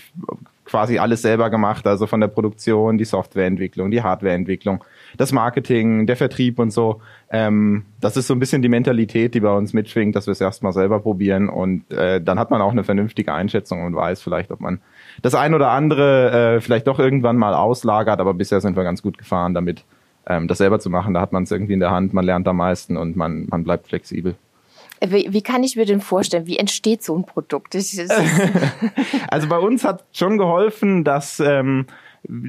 quasi 0.65 0.99
alles 0.99 1.23
selber 1.23 1.51
gemacht, 1.51 1.87
also 1.87 2.07
von 2.07 2.21
der 2.21 2.29
Produktion, 2.29 2.99
die 2.99 3.05
Softwareentwicklung, 3.05 3.91
die 3.91 4.03
Hardwareentwicklung, 4.03 4.85
das 5.17 5.33
Marketing, 5.33 6.07
der 6.07 6.17
Vertrieb 6.17 6.59
und 6.59 6.71
so. 6.71 7.01
Ähm, 7.31 7.85
das 8.01 8.17
ist 8.17 8.27
so 8.27 8.35
ein 8.35 8.39
bisschen 8.39 8.63
die 8.63 8.69
Mentalität, 8.69 9.35
die 9.35 9.41
bei 9.41 9.53
uns 9.55 9.73
mitschwingt, 9.73 10.17
dass 10.17 10.27
wir 10.27 10.33
es 10.33 10.41
erstmal 10.41 10.73
selber 10.73 11.01
probieren 11.01 11.49
und 11.49 11.91
äh, 11.93 12.21
dann 12.21 12.39
hat 12.39 12.51
man 12.51 12.63
auch 12.63 12.73
eine 12.73 12.85
vernünftige 12.85 13.33
Einschätzung 13.33 13.85
und 13.85 13.95
weiß 13.95 14.23
vielleicht, 14.23 14.51
ob 14.51 14.61
man 14.61 14.81
das 15.23 15.35
ein 15.35 15.55
oder 15.55 15.71
andere 15.71 16.57
äh, 16.57 16.61
vielleicht 16.61 16.87
doch 16.87 16.99
irgendwann 16.99 17.37
mal 17.37 17.55
auslagert, 17.55 18.21
aber 18.21 18.35
bisher 18.35 18.61
sind 18.61 18.77
wir 18.77 18.85
ganz 18.85 19.03
gut 19.03 19.19
gefahren 19.19 19.55
damit, 19.55 19.85
ähm, 20.27 20.49
das 20.49 20.59
selber 20.59 20.79
zu 20.79 20.91
machen. 20.91 21.15
Da 21.15 21.21
hat 21.21 21.33
man 21.33 21.43
es 21.43 21.51
irgendwie 21.51 21.75
in 21.75 21.81
der 21.81 21.91
Hand, 21.91 22.15
man 22.15 22.25
lernt 22.25 22.49
am 22.49 22.57
meisten 22.57 22.97
und 22.97 23.17
man, 23.17 23.47
man 23.51 23.65
bleibt 23.65 23.89
flexibel. 23.89 24.37
Wie, 25.11 25.33
wie 25.33 25.43
kann 25.43 25.63
ich 25.63 25.77
mir 25.77 25.87
denn 25.87 26.01
vorstellen, 26.01 26.47
wie 26.47 26.59
entsteht 26.59 27.03
so 27.03 27.17
ein 27.17 27.25
Produkt? 27.25 27.75
Also 29.29 29.49
bei 29.49 29.59
uns 29.59 29.85
hat 29.85 30.05
schon 30.13 30.39
geholfen, 30.39 31.05
dass 31.05 31.41
ähm, 31.41 31.87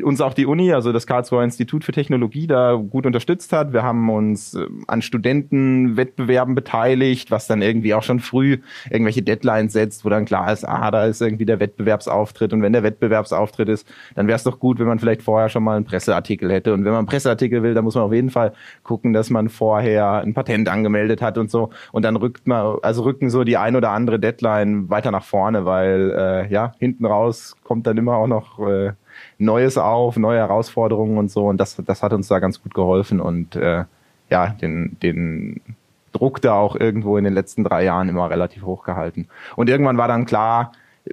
uns 0.04 0.22
auch 0.22 0.34
die 0.34 0.46
Uni, 0.46 0.72
also 0.74 0.92
das 0.92 1.06
Karlsruher 1.08 1.44
Institut 1.44 1.84
für 1.84 1.92
Technologie, 1.92 2.48
da 2.48 2.76
gut 2.76 3.06
unterstützt 3.06 3.52
hat. 3.52 3.74
Wir 3.74 3.84
haben 3.84 4.10
uns 4.10 4.54
äh, 4.54 4.66
an 4.88 5.02
Studentenwettbewerben 5.02 6.56
beteiligt, 6.56 7.32
was 7.32 7.48
dann 7.48 7.62
irgendwie 7.62 7.94
auch 7.94 8.04
schon 8.04 8.20
früh 8.20 8.58
irgendwelche 8.90 9.22
Deadlines 9.22 9.74
setzt, 9.74 10.06
wo 10.06 10.10
dann 10.10 10.26
klar 10.26 10.52
ist, 10.52 10.64
ah, 10.64 10.92
da 10.92 11.06
ist 11.06 11.22
irgendwie 11.22 11.46
der 11.46 11.60
Wettbewerbsauftritt. 11.60 12.54
Und 12.54 12.62
wenn 12.62 12.74
der 12.74 12.84
Wettbewerbsauftritt 12.84 13.70
ist, 13.70 13.88
dann 14.16 14.28
wäre 14.28 14.36
es 14.36 14.44
doch 14.44 14.60
gut, 14.60 14.80
wenn 14.80 14.88
man 14.88 15.00
vielleicht 15.00 15.22
vorher 15.22 15.50
schon 15.50 15.64
mal 15.64 15.76
einen 15.76 15.86
Presseartikel 15.86 16.52
hätte. 16.52 16.74
Und 16.74 16.86
wenn 16.86 16.92
man 16.92 17.00
einen 17.00 17.08
Presseartikel 17.08 17.64
will, 17.64 17.74
dann 17.74 17.84
muss 17.84 17.96
man 17.96 18.06
auf 18.06 18.14
jeden 18.14 18.30
Fall 18.30 18.54
gucken, 18.84 19.14
dass 19.14 19.30
man 19.30 19.50
vorher 19.50 20.22
ein 20.22 20.34
Patent 20.34 20.70
angemeldet 20.70 21.22
hat 21.22 21.38
und 21.38 21.52
so. 21.52 21.70
Und 21.92 22.04
dann 22.04 22.16
rückt 22.16 22.48
man, 22.48 22.78
also 22.82 23.04
rücken 23.04 23.30
so 23.30 23.44
die 23.44 23.58
ein 23.58 23.76
oder 23.76 23.92
andere 23.92 24.20
Deadline 24.20 24.90
weiter 24.90 25.12
nach 25.12 25.24
vorne, 25.24 25.66
weil 25.66 26.12
äh, 26.18 26.52
ja, 26.52 26.74
hinten 26.80 27.06
raus 27.06 27.56
kommt 27.64 27.88
dann 27.88 27.98
immer 27.98 28.16
auch 28.16 28.28
noch 28.28 28.60
äh, 28.60 28.94
Neues 29.38 29.78
auf, 29.78 30.18
neue 30.18 30.40
Herausforderungen 30.40 31.18
und 31.18 31.32
so. 31.32 31.48
Und 31.48 31.58
das, 31.58 31.82
das 31.86 32.04
hat 32.04 32.14
uns 32.14 32.28
da 32.28 32.40
ganz 32.40 32.62
gut 32.62 32.74
geholfen 32.74 33.20
und 33.20 33.56
äh, 33.56 33.86
ja, 34.30 34.48
den, 34.48 34.98
den 35.02 35.62
Druck 36.12 36.42
da 36.42 36.54
auch 36.54 36.76
irgendwo 36.76 37.18
in 37.18 37.24
den 37.24 37.34
letzten 37.34 37.64
drei 37.64 37.84
Jahren 37.84 38.10
immer 38.10 38.30
relativ 38.30 38.64
hoch 38.64 38.84
gehalten. 38.84 39.28
Und 39.56 39.70
irgendwann 39.70 39.98
war 39.98 40.08
dann 40.08 40.26
klar, 40.26 40.72
äh, 41.06 41.12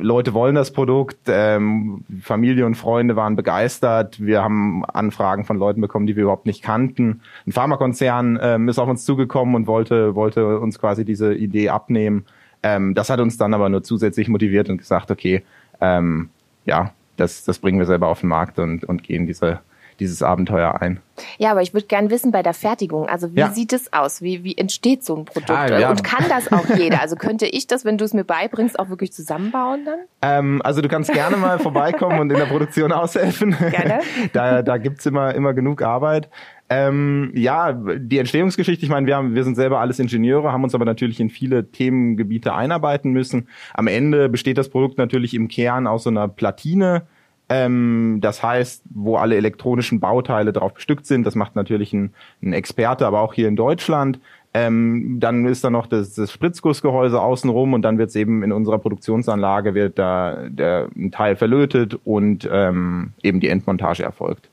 Leute 0.00 0.34
wollen 0.34 0.54
das 0.54 0.72
Produkt, 0.72 1.18
ähm, 1.28 2.04
Familie 2.22 2.66
und 2.66 2.74
Freunde 2.74 3.16
waren 3.16 3.36
begeistert. 3.36 4.24
Wir 4.24 4.42
haben 4.42 4.84
Anfragen 4.84 5.44
von 5.44 5.58
Leuten 5.58 5.80
bekommen, 5.80 6.06
die 6.06 6.16
wir 6.16 6.24
überhaupt 6.24 6.46
nicht 6.46 6.62
kannten. 6.62 7.20
Ein 7.46 7.52
Pharmakonzern 7.52 8.38
ähm, 8.40 8.68
ist 8.68 8.78
auf 8.78 8.88
uns 8.88 9.04
zugekommen 9.04 9.54
und 9.54 9.66
wollte, 9.66 10.14
wollte 10.14 10.58
uns 10.58 10.78
quasi 10.78 11.04
diese 11.04 11.34
Idee 11.34 11.68
abnehmen. 11.68 12.24
Ähm, 12.62 12.94
das 12.94 13.10
hat 13.10 13.20
uns 13.20 13.36
dann 13.36 13.54
aber 13.54 13.68
nur 13.68 13.82
zusätzlich 13.82 14.28
motiviert 14.28 14.68
und 14.68 14.78
gesagt, 14.78 15.10
okay, 15.10 15.42
ähm, 15.80 16.30
ja, 16.64 16.92
das, 17.18 17.44
das 17.44 17.58
bringen 17.58 17.78
wir 17.78 17.86
selber 17.86 18.08
auf 18.08 18.20
den 18.20 18.28
Markt 18.28 18.58
und, 18.58 18.84
und 18.84 19.02
gehen 19.02 19.26
diese 19.26 19.60
dieses 20.00 20.22
Abenteuer 20.22 20.80
ein. 20.80 21.00
Ja, 21.38 21.50
aber 21.50 21.62
ich 21.62 21.74
würde 21.74 21.86
gerne 21.86 22.10
wissen 22.10 22.30
bei 22.30 22.42
der 22.42 22.54
Fertigung, 22.54 23.08
also 23.08 23.34
wie 23.34 23.40
ja. 23.40 23.50
sieht 23.50 23.72
es 23.72 23.92
aus? 23.92 24.22
Wie, 24.22 24.44
wie 24.44 24.56
entsteht 24.56 25.04
so 25.04 25.16
ein 25.16 25.24
Produkt? 25.24 25.50
Ah, 25.50 25.78
ja. 25.78 25.90
Und 25.90 26.04
kann 26.04 26.24
das 26.28 26.52
auch 26.52 26.66
jeder? 26.76 27.00
Also 27.00 27.16
könnte 27.16 27.46
ich 27.46 27.66
das, 27.66 27.84
wenn 27.84 27.98
du 27.98 28.04
es 28.04 28.14
mir 28.14 28.24
beibringst, 28.24 28.78
auch 28.78 28.88
wirklich 28.88 29.12
zusammenbauen 29.12 29.84
dann? 29.84 29.98
Ähm, 30.22 30.62
also 30.62 30.80
du 30.80 30.88
kannst 30.88 31.12
gerne 31.12 31.36
mal 31.36 31.58
vorbeikommen 31.58 32.20
und 32.20 32.30
in 32.30 32.38
der 32.38 32.46
Produktion 32.46 32.92
aushelfen. 32.92 33.56
Gerne. 33.58 34.00
da 34.32 34.62
da 34.62 34.76
gibt's 34.76 35.04
immer, 35.06 35.34
immer 35.34 35.54
genug 35.54 35.82
Arbeit. 35.82 36.28
Ähm, 36.70 37.30
ja, 37.34 37.72
die 37.72 38.18
Entstehungsgeschichte, 38.18 38.84
ich 38.84 38.90
meine, 38.90 39.06
wir, 39.06 39.16
haben, 39.16 39.34
wir 39.34 39.44
sind 39.44 39.54
selber 39.54 39.80
alles 39.80 39.98
Ingenieure, 39.98 40.52
haben 40.52 40.64
uns 40.64 40.74
aber 40.74 40.84
natürlich 40.84 41.18
in 41.18 41.30
viele 41.30 41.70
Themengebiete 41.70 42.54
einarbeiten 42.54 43.12
müssen. 43.12 43.48
Am 43.72 43.86
Ende 43.86 44.28
besteht 44.28 44.58
das 44.58 44.68
Produkt 44.68 44.98
natürlich 44.98 45.32
im 45.32 45.48
Kern 45.48 45.86
aus 45.86 46.02
so 46.02 46.10
einer 46.10 46.28
Platine, 46.28 47.06
ähm, 47.48 48.18
das 48.20 48.42
heißt, 48.42 48.82
wo 48.90 49.16
alle 49.16 49.36
elektronischen 49.36 50.00
Bauteile 50.00 50.52
drauf 50.52 50.74
bestückt 50.74 51.06
sind. 51.06 51.24
Das 51.24 51.34
macht 51.34 51.56
natürlich 51.56 51.94
ein, 51.94 52.12
ein 52.42 52.52
Experte, 52.52 53.06
aber 53.06 53.20
auch 53.20 53.32
hier 53.32 53.48
in 53.48 53.56
Deutschland. 53.56 54.20
Ähm, 54.52 55.18
dann 55.20 55.46
ist 55.46 55.64
da 55.64 55.70
noch 55.70 55.86
das, 55.86 56.14
das 56.14 56.32
Spritzgussgehäuse 56.32 57.20
außenrum 57.20 57.72
und 57.74 57.82
dann 57.82 57.96
wird 57.96 58.10
es 58.10 58.16
eben 58.16 58.42
in 58.42 58.52
unserer 58.52 58.78
Produktionsanlage 58.78 59.74
wird 59.74 59.98
da 59.98 60.48
der 60.48 60.88
ein 60.96 61.12
Teil 61.12 61.36
verlötet 61.36 61.98
und 62.04 62.48
ähm, 62.50 63.12
eben 63.22 63.40
die 63.40 63.48
Endmontage 63.48 64.02
erfolgt. 64.02 64.50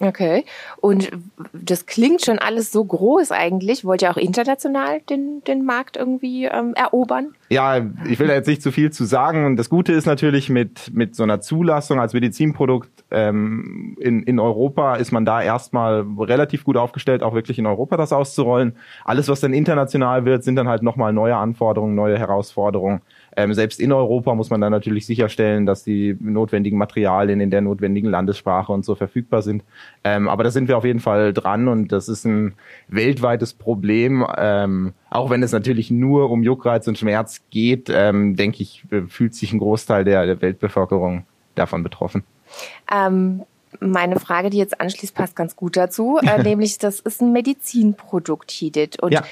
Okay. 0.00 0.44
Und 0.80 1.10
das 1.52 1.86
klingt 1.86 2.24
schon 2.24 2.38
alles 2.38 2.70
so 2.70 2.84
groß 2.84 3.32
eigentlich. 3.32 3.84
Wollt 3.84 4.02
ihr 4.02 4.10
auch 4.10 4.16
international 4.16 5.00
den, 5.10 5.42
den 5.44 5.64
Markt 5.64 5.96
irgendwie 5.96 6.44
ähm, 6.44 6.74
erobern? 6.74 7.34
Ja, 7.48 7.78
ich 8.08 8.18
will 8.18 8.28
da 8.28 8.34
jetzt 8.34 8.46
nicht 8.46 8.62
zu 8.62 8.70
viel 8.70 8.92
zu 8.92 9.04
sagen. 9.04 9.44
Und 9.44 9.56
das 9.56 9.68
Gute 9.68 9.92
ist 9.92 10.06
natürlich 10.06 10.50
mit, 10.50 10.94
mit 10.94 11.16
so 11.16 11.24
einer 11.24 11.40
Zulassung 11.40 11.98
als 11.98 12.12
Medizinprodukt 12.12 12.98
ähm, 13.10 13.96
in, 14.00 14.22
in 14.22 14.38
Europa 14.38 14.96
ist 14.96 15.12
man 15.12 15.24
da 15.24 15.42
erstmal 15.42 16.06
relativ 16.18 16.64
gut 16.64 16.76
aufgestellt, 16.76 17.22
auch 17.22 17.34
wirklich 17.34 17.58
in 17.58 17.66
Europa 17.66 17.96
das 17.96 18.12
auszurollen. 18.12 18.76
Alles, 19.04 19.28
was 19.28 19.40
dann 19.40 19.54
international 19.54 20.24
wird, 20.24 20.44
sind 20.44 20.56
dann 20.56 20.68
halt 20.68 20.82
nochmal 20.82 21.12
neue 21.12 21.36
Anforderungen, 21.36 21.94
neue 21.94 22.18
Herausforderungen. 22.18 23.00
Ähm, 23.38 23.54
selbst 23.54 23.78
in 23.78 23.92
Europa 23.92 24.34
muss 24.34 24.50
man 24.50 24.60
dann 24.60 24.72
natürlich 24.72 25.06
sicherstellen, 25.06 25.64
dass 25.64 25.84
die 25.84 26.16
notwendigen 26.18 26.76
Materialien 26.76 27.38
in 27.38 27.52
der 27.52 27.60
notwendigen 27.60 28.10
Landessprache 28.10 28.72
und 28.72 28.84
so 28.84 28.96
verfügbar 28.96 29.42
sind. 29.42 29.62
Ähm, 30.02 30.28
aber 30.28 30.42
da 30.42 30.50
sind 30.50 30.66
wir 30.66 30.76
auf 30.76 30.84
jeden 30.84 30.98
Fall 30.98 31.32
dran 31.32 31.68
und 31.68 31.92
das 31.92 32.08
ist 32.08 32.24
ein 32.24 32.54
weltweites 32.88 33.54
Problem. 33.54 34.26
Ähm, 34.36 34.92
auch 35.08 35.30
wenn 35.30 35.44
es 35.44 35.52
natürlich 35.52 35.88
nur 35.88 36.30
um 36.30 36.42
Juckreiz 36.42 36.88
und 36.88 36.98
Schmerz 36.98 37.40
geht, 37.50 37.88
ähm, 37.94 38.34
denke 38.34 38.60
ich, 38.60 38.82
fühlt 39.06 39.36
sich 39.36 39.52
ein 39.52 39.60
Großteil 39.60 40.02
der, 40.02 40.26
der 40.26 40.42
Weltbevölkerung 40.42 41.24
davon 41.54 41.84
betroffen. 41.84 42.24
Ähm, 42.92 43.42
meine 43.78 44.18
Frage, 44.18 44.50
die 44.50 44.58
jetzt 44.58 44.80
anschließt, 44.80 45.14
passt 45.14 45.36
ganz 45.36 45.54
gut 45.54 45.76
dazu, 45.76 46.18
äh, 46.20 46.42
nämlich 46.42 46.78
das 46.78 46.98
ist 46.98 47.22
ein 47.22 47.32
Medizinprodukt, 47.32 48.50
Hidit. 48.50 49.00
Und 49.00 49.12
ja 49.12 49.22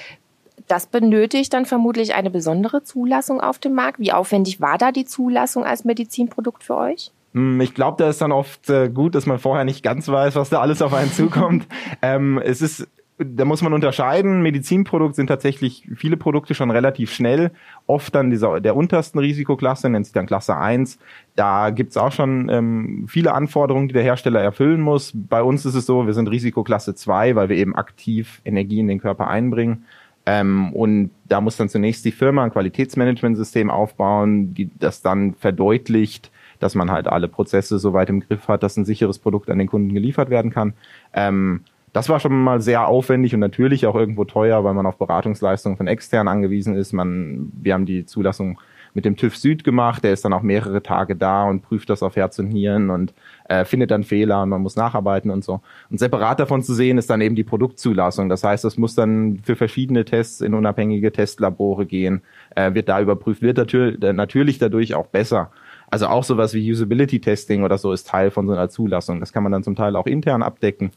das 0.66 0.86
benötigt 0.86 1.52
dann 1.52 1.66
vermutlich 1.66 2.14
eine 2.14 2.30
besondere 2.30 2.82
Zulassung 2.82 3.40
auf 3.40 3.58
dem 3.58 3.74
Markt. 3.74 4.00
Wie 4.00 4.12
aufwendig 4.12 4.60
war 4.60 4.78
da 4.78 4.92
die 4.92 5.04
Zulassung 5.04 5.64
als 5.64 5.84
Medizinprodukt 5.84 6.64
für 6.64 6.76
euch? 6.76 7.12
Hm, 7.34 7.60
ich 7.60 7.74
glaube, 7.74 8.02
da 8.02 8.08
ist 8.08 8.20
dann 8.20 8.32
oft 8.32 8.70
äh, 8.70 8.88
gut, 8.88 9.14
dass 9.14 9.26
man 9.26 9.38
vorher 9.38 9.64
nicht 9.64 9.82
ganz 9.82 10.08
weiß, 10.08 10.36
was 10.36 10.48
da 10.48 10.60
alles 10.60 10.82
auf 10.82 10.94
einen 10.94 11.12
zukommt. 11.12 11.66
ähm, 12.02 12.40
es 12.42 12.62
ist 12.62 12.88
da 13.18 13.44
muss 13.44 13.62
man 13.62 13.72
unterscheiden. 13.72 14.42
Medizinprodukt 14.42 15.14
sind 15.14 15.28
tatsächlich 15.28 15.88
viele 15.94 16.16
Produkte 16.16 16.54
schon 16.54 16.70
relativ 16.70 17.12
schnell. 17.12 17.50
Oft 17.86 18.14
dann 18.14 18.30
dieser, 18.30 18.60
der 18.60 18.76
untersten 18.76 19.18
Risikoklasse, 19.18 19.88
nennt 19.88 20.04
sich 20.04 20.12
dann 20.12 20.26
Klasse 20.26 20.56
1. 20.56 20.98
Da 21.34 21.70
gibt's 21.70 21.96
auch 21.96 22.12
schon 22.12 22.48
ähm, 22.50 23.06
viele 23.08 23.32
Anforderungen, 23.32 23.88
die 23.88 23.94
der 23.94 24.02
Hersteller 24.02 24.42
erfüllen 24.42 24.82
muss. 24.82 25.12
Bei 25.14 25.42
uns 25.42 25.64
ist 25.64 25.74
es 25.74 25.86
so, 25.86 26.06
wir 26.06 26.12
sind 26.12 26.28
Risikoklasse 26.28 26.94
2, 26.94 27.36
weil 27.36 27.48
wir 27.48 27.56
eben 27.56 27.74
aktiv 27.74 28.42
Energie 28.44 28.80
in 28.80 28.88
den 28.88 29.00
Körper 29.00 29.28
einbringen. 29.28 29.86
Ähm, 30.26 30.72
und 30.72 31.10
da 31.28 31.40
muss 31.40 31.56
dann 31.56 31.68
zunächst 31.68 32.04
die 32.04 32.12
Firma 32.12 32.44
ein 32.44 32.50
Qualitätsmanagementsystem 32.50 33.70
aufbauen, 33.70 34.54
die 34.54 34.70
das 34.78 35.00
dann 35.00 35.34
verdeutlicht, 35.34 36.32
dass 36.58 36.74
man 36.74 36.90
halt 36.90 37.06
alle 37.06 37.28
Prozesse 37.28 37.78
so 37.78 37.92
weit 37.92 38.10
im 38.10 38.20
Griff 38.20 38.48
hat, 38.48 38.62
dass 38.62 38.76
ein 38.76 38.84
sicheres 38.84 39.20
Produkt 39.20 39.50
an 39.50 39.58
den 39.58 39.68
Kunden 39.68 39.94
geliefert 39.94 40.28
werden 40.28 40.50
kann. 40.50 40.74
Ähm, 41.12 41.62
das 41.92 42.08
war 42.08 42.20
schon 42.20 42.38
mal 42.42 42.60
sehr 42.60 42.88
aufwendig 42.88 43.32
und 43.34 43.40
natürlich 43.40 43.86
auch 43.86 43.94
irgendwo 43.94 44.24
teuer, 44.24 44.64
weil 44.64 44.74
man 44.74 44.84
auf 44.84 44.98
Beratungsleistungen 44.98 45.78
von 45.78 45.86
extern 45.86 46.28
angewiesen 46.28 46.74
ist. 46.74 46.92
Man, 46.92 47.50
wir 47.54 47.72
haben 47.72 47.86
die 47.86 48.04
Zulassung 48.04 48.58
mit 48.96 49.04
dem 49.04 49.14
TÜV 49.14 49.36
Süd 49.36 49.62
gemacht. 49.62 50.02
Der 50.02 50.14
ist 50.14 50.24
dann 50.24 50.32
auch 50.32 50.40
mehrere 50.40 50.82
Tage 50.82 51.14
da 51.14 51.44
und 51.44 51.60
prüft 51.60 51.90
das 51.90 52.02
auf 52.02 52.16
Herz 52.16 52.38
und 52.38 52.46
Hirn 52.46 52.88
und 52.88 53.12
äh, 53.46 53.66
findet 53.66 53.90
dann 53.90 54.04
Fehler 54.04 54.42
und 54.42 54.48
man 54.48 54.62
muss 54.62 54.74
nacharbeiten 54.74 55.30
und 55.30 55.44
so. 55.44 55.60
Und 55.90 56.00
separat 56.00 56.40
davon 56.40 56.62
zu 56.62 56.72
sehen 56.72 56.96
ist 56.96 57.10
dann 57.10 57.20
eben 57.20 57.36
die 57.36 57.44
Produktzulassung. 57.44 58.30
Das 58.30 58.42
heißt, 58.42 58.64
das 58.64 58.78
muss 58.78 58.94
dann 58.94 59.38
für 59.44 59.54
verschiedene 59.54 60.06
Tests 60.06 60.40
in 60.40 60.54
unabhängige 60.54 61.12
Testlabore 61.12 61.84
gehen, 61.84 62.22
äh, 62.54 62.72
wird 62.72 62.88
da 62.88 62.98
überprüft, 62.98 63.42
wird 63.42 63.58
natürlich, 63.58 64.00
natürlich 64.00 64.58
dadurch 64.58 64.94
auch 64.94 65.08
besser. 65.08 65.52
Also 65.88 66.06
auch 66.06 66.24
sowas 66.24 66.54
wie 66.54 66.72
Usability 66.72 67.20
Testing 67.20 67.64
oder 67.64 67.76
so 67.76 67.92
ist 67.92 68.08
Teil 68.08 68.30
von 68.30 68.46
so 68.46 68.54
einer 68.54 68.70
Zulassung. 68.70 69.20
Das 69.20 69.32
kann 69.32 69.42
man 69.42 69.52
dann 69.52 69.62
zum 69.62 69.76
Teil 69.76 69.94
auch 69.94 70.06
intern 70.06 70.42
abdecken 70.42 70.90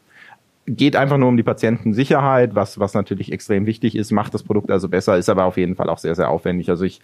geht 0.70 0.96
einfach 0.96 1.18
nur 1.18 1.30
um 1.30 1.38
die 1.38 1.44
Patientensicherheit, 1.44 2.54
was, 2.54 2.80
was 2.80 2.94
natürlich 2.94 3.32
extrem 3.32 3.66
wichtig 3.66 3.96
ist, 3.96 4.12
macht 4.12 4.36
das 4.36 4.44
Produkt 4.44 4.70
also 4.70 4.88
besser, 4.88 5.18
ist 5.18 5.30
aber 5.30 5.46
auf 5.46 5.58
jeden 5.58 5.76
Fall 5.76 5.90
auch 5.90 5.98
sehr, 5.98 6.14
sehr 6.14 6.30
aufwendig. 6.30 6.70
Also 6.70 6.86
ich 6.86 7.02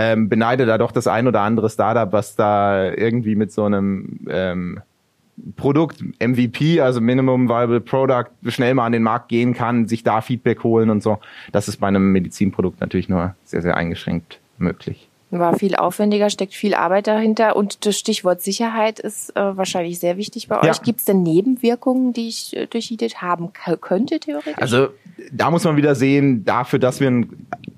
ähm, 0.00 0.28
beneide 0.28 0.64
da 0.64 0.78
doch 0.78 0.92
das 0.92 1.08
ein 1.08 1.26
oder 1.26 1.40
andere 1.40 1.68
Startup, 1.68 2.12
was 2.12 2.36
da 2.36 2.92
irgendwie 2.92 3.34
mit 3.34 3.50
so 3.50 3.64
einem 3.64 4.20
ähm, 4.30 4.80
Produkt 5.56 6.04
MVP, 6.20 6.80
also 6.80 7.00
Minimum 7.00 7.48
Viable 7.48 7.80
Product, 7.80 8.26
schnell 8.46 8.74
mal 8.74 8.86
an 8.86 8.92
den 8.92 9.02
Markt 9.02 9.28
gehen 9.28 9.54
kann, 9.54 9.88
sich 9.88 10.04
da 10.04 10.20
Feedback 10.20 10.62
holen 10.62 10.90
und 10.90 11.02
so. 11.02 11.18
Das 11.50 11.66
ist 11.66 11.78
bei 11.78 11.88
einem 11.88 12.12
Medizinprodukt 12.12 12.80
natürlich 12.80 13.08
nur 13.08 13.34
sehr, 13.44 13.60
sehr 13.60 13.76
eingeschränkt 13.76 14.38
möglich. 14.58 15.07
War 15.30 15.58
viel 15.58 15.76
aufwendiger, 15.76 16.30
steckt 16.30 16.54
viel 16.54 16.74
Arbeit 16.74 17.06
dahinter 17.06 17.54
und 17.54 17.84
das 17.84 17.98
Stichwort 17.98 18.40
Sicherheit 18.40 18.98
ist 18.98 19.36
äh, 19.36 19.56
wahrscheinlich 19.56 19.98
sehr 19.98 20.16
wichtig 20.16 20.48
bei 20.48 20.58
euch. 20.58 20.64
Ja. 20.64 20.82
Gibt 20.82 21.00
es 21.00 21.04
denn 21.04 21.22
Nebenwirkungen, 21.22 22.14
die 22.14 22.28
ich 22.28 22.56
äh, 22.56 22.66
durch 22.66 22.88
Heated 22.88 23.20
haben 23.20 23.52
könnte, 23.52 24.20
theoretisch? 24.20 24.56
Also 24.56 24.88
da 25.32 25.50
muss 25.50 25.64
man 25.64 25.76
wieder 25.76 25.94
sehen, 25.94 26.44
dafür, 26.44 26.78
dass 26.78 27.00
wir 27.00 27.26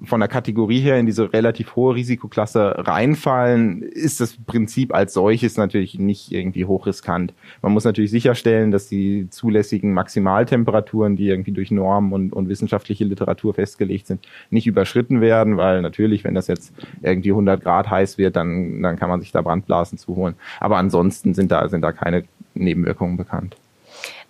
von 0.04 0.20
der 0.20 0.28
Kategorie 0.28 0.80
her 0.80 0.98
in 0.98 1.06
diese 1.06 1.32
relativ 1.32 1.76
hohe 1.76 1.94
Risikoklasse 1.94 2.74
reinfallen, 2.78 3.82
ist 3.82 4.20
das 4.20 4.36
Prinzip 4.46 4.94
als 4.94 5.12
solches 5.12 5.56
natürlich 5.56 5.98
nicht 5.98 6.32
irgendwie 6.32 6.64
hochriskant. 6.64 7.34
Man 7.62 7.72
muss 7.72 7.84
natürlich 7.84 8.10
sicherstellen, 8.10 8.70
dass 8.70 8.88
die 8.88 9.28
zulässigen 9.30 9.92
Maximaltemperaturen, 9.92 11.16
die 11.16 11.28
irgendwie 11.28 11.52
durch 11.52 11.70
Normen 11.70 12.12
und, 12.12 12.32
und 12.32 12.48
wissenschaftliche 12.48 13.04
Literatur 13.04 13.54
festgelegt 13.54 14.06
sind, 14.06 14.26
nicht 14.50 14.66
überschritten 14.66 15.20
werden, 15.20 15.56
weil 15.56 15.82
natürlich, 15.82 16.24
wenn 16.24 16.34
das 16.34 16.46
jetzt 16.46 16.72
irgendwie 17.02 17.32
100 17.40 17.62
Grad 17.62 17.90
heiß 17.90 18.18
wird, 18.18 18.36
dann, 18.36 18.82
dann 18.82 18.96
kann 18.96 19.08
man 19.08 19.20
sich 19.20 19.32
da 19.32 19.42
Brandblasen 19.42 19.98
zuholen. 19.98 20.34
Aber 20.60 20.76
ansonsten 20.76 21.34
sind 21.34 21.50
da, 21.50 21.68
sind 21.68 21.82
da 21.82 21.92
keine 21.92 22.24
Nebenwirkungen 22.54 23.16
bekannt. 23.16 23.56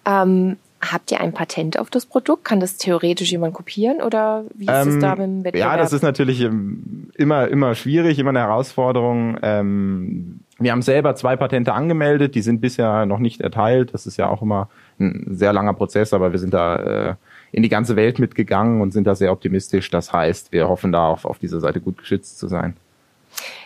Ähm 0.04 0.56
Habt 0.82 1.12
ihr 1.12 1.20
ein 1.20 1.34
Patent 1.34 1.78
auf 1.78 1.90
das 1.90 2.06
Produkt? 2.06 2.46
Kann 2.46 2.58
das 2.58 2.78
theoretisch 2.78 3.30
jemand 3.30 3.52
kopieren 3.52 4.00
oder 4.00 4.44
wie 4.54 4.64
ist 4.64 4.70
ähm, 4.70 4.88
es 4.88 4.98
da 4.98 5.10
mit 5.10 5.18
dem 5.20 5.44
Wettbewerb? 5.44 5.72
Ja, 5.72 5.76
das 5.76 5.92
ist 5.92 6.00
natürlich 6.00 6.40
ähm, 6.40 7.10
immer, 7.16 7.48
immer 7.48 7.74
schwierig, 7.74 8.18
immer 8.18 8.30
eine 8.30 8.40
Herausforderung. 8.40 9.36
Ähm, 9.42 10.40
wir 10.58 10.72
haben 10.72 10.80
selber 10.80 11.14
zwei 11.16 11.36
Patente 11.36 11.74
angemeldet, 11.74 12.34
die 12.34 12.40
sind 12.40 12.62
bisher 12.62 13.04
noch 13.04 13.18
nicht 13.18 13.42
erteilt. 13.42 13.92
Das 13.92 14.06
ist 14.06 14.16
ja 14.16 14.30
auch 14.30 14.40
immer 14.40 14.70
ein 14.98 15.26
sehr 15.28 15.52
langer 15.52 15.74
Prozess, 15.74 16.14
aber 16.14 16.32
wir 16.32 16.38
sind 16.38 16.54
da 16.54 16.76
äh, 16.76 17.14
in 17.52 17.62
die 17.62 17.68
ganze 17.68 17.94
Welt 17.96 18.18
mitgegangen 18.18 18.80
und 18.80 18.92
sind 18.92 19.06
da 19.06 19.14
sehr 19.14 19.32
optimistisch. 19.32 19.90
Das 19.90 20.14
heißt, 20.14 20.50
wir 20.50 20.66
hoffen 20.66 20.92
da 20.92 21.08
auf, 21.08 21.26
auf 21.26 21.38
dieser 21.38 21.60
Seite 21.60 21.82
gut 21.82 21.98
geschützt 21.98 22.38
zu 22.38 22.48
sein. 22.48 22.74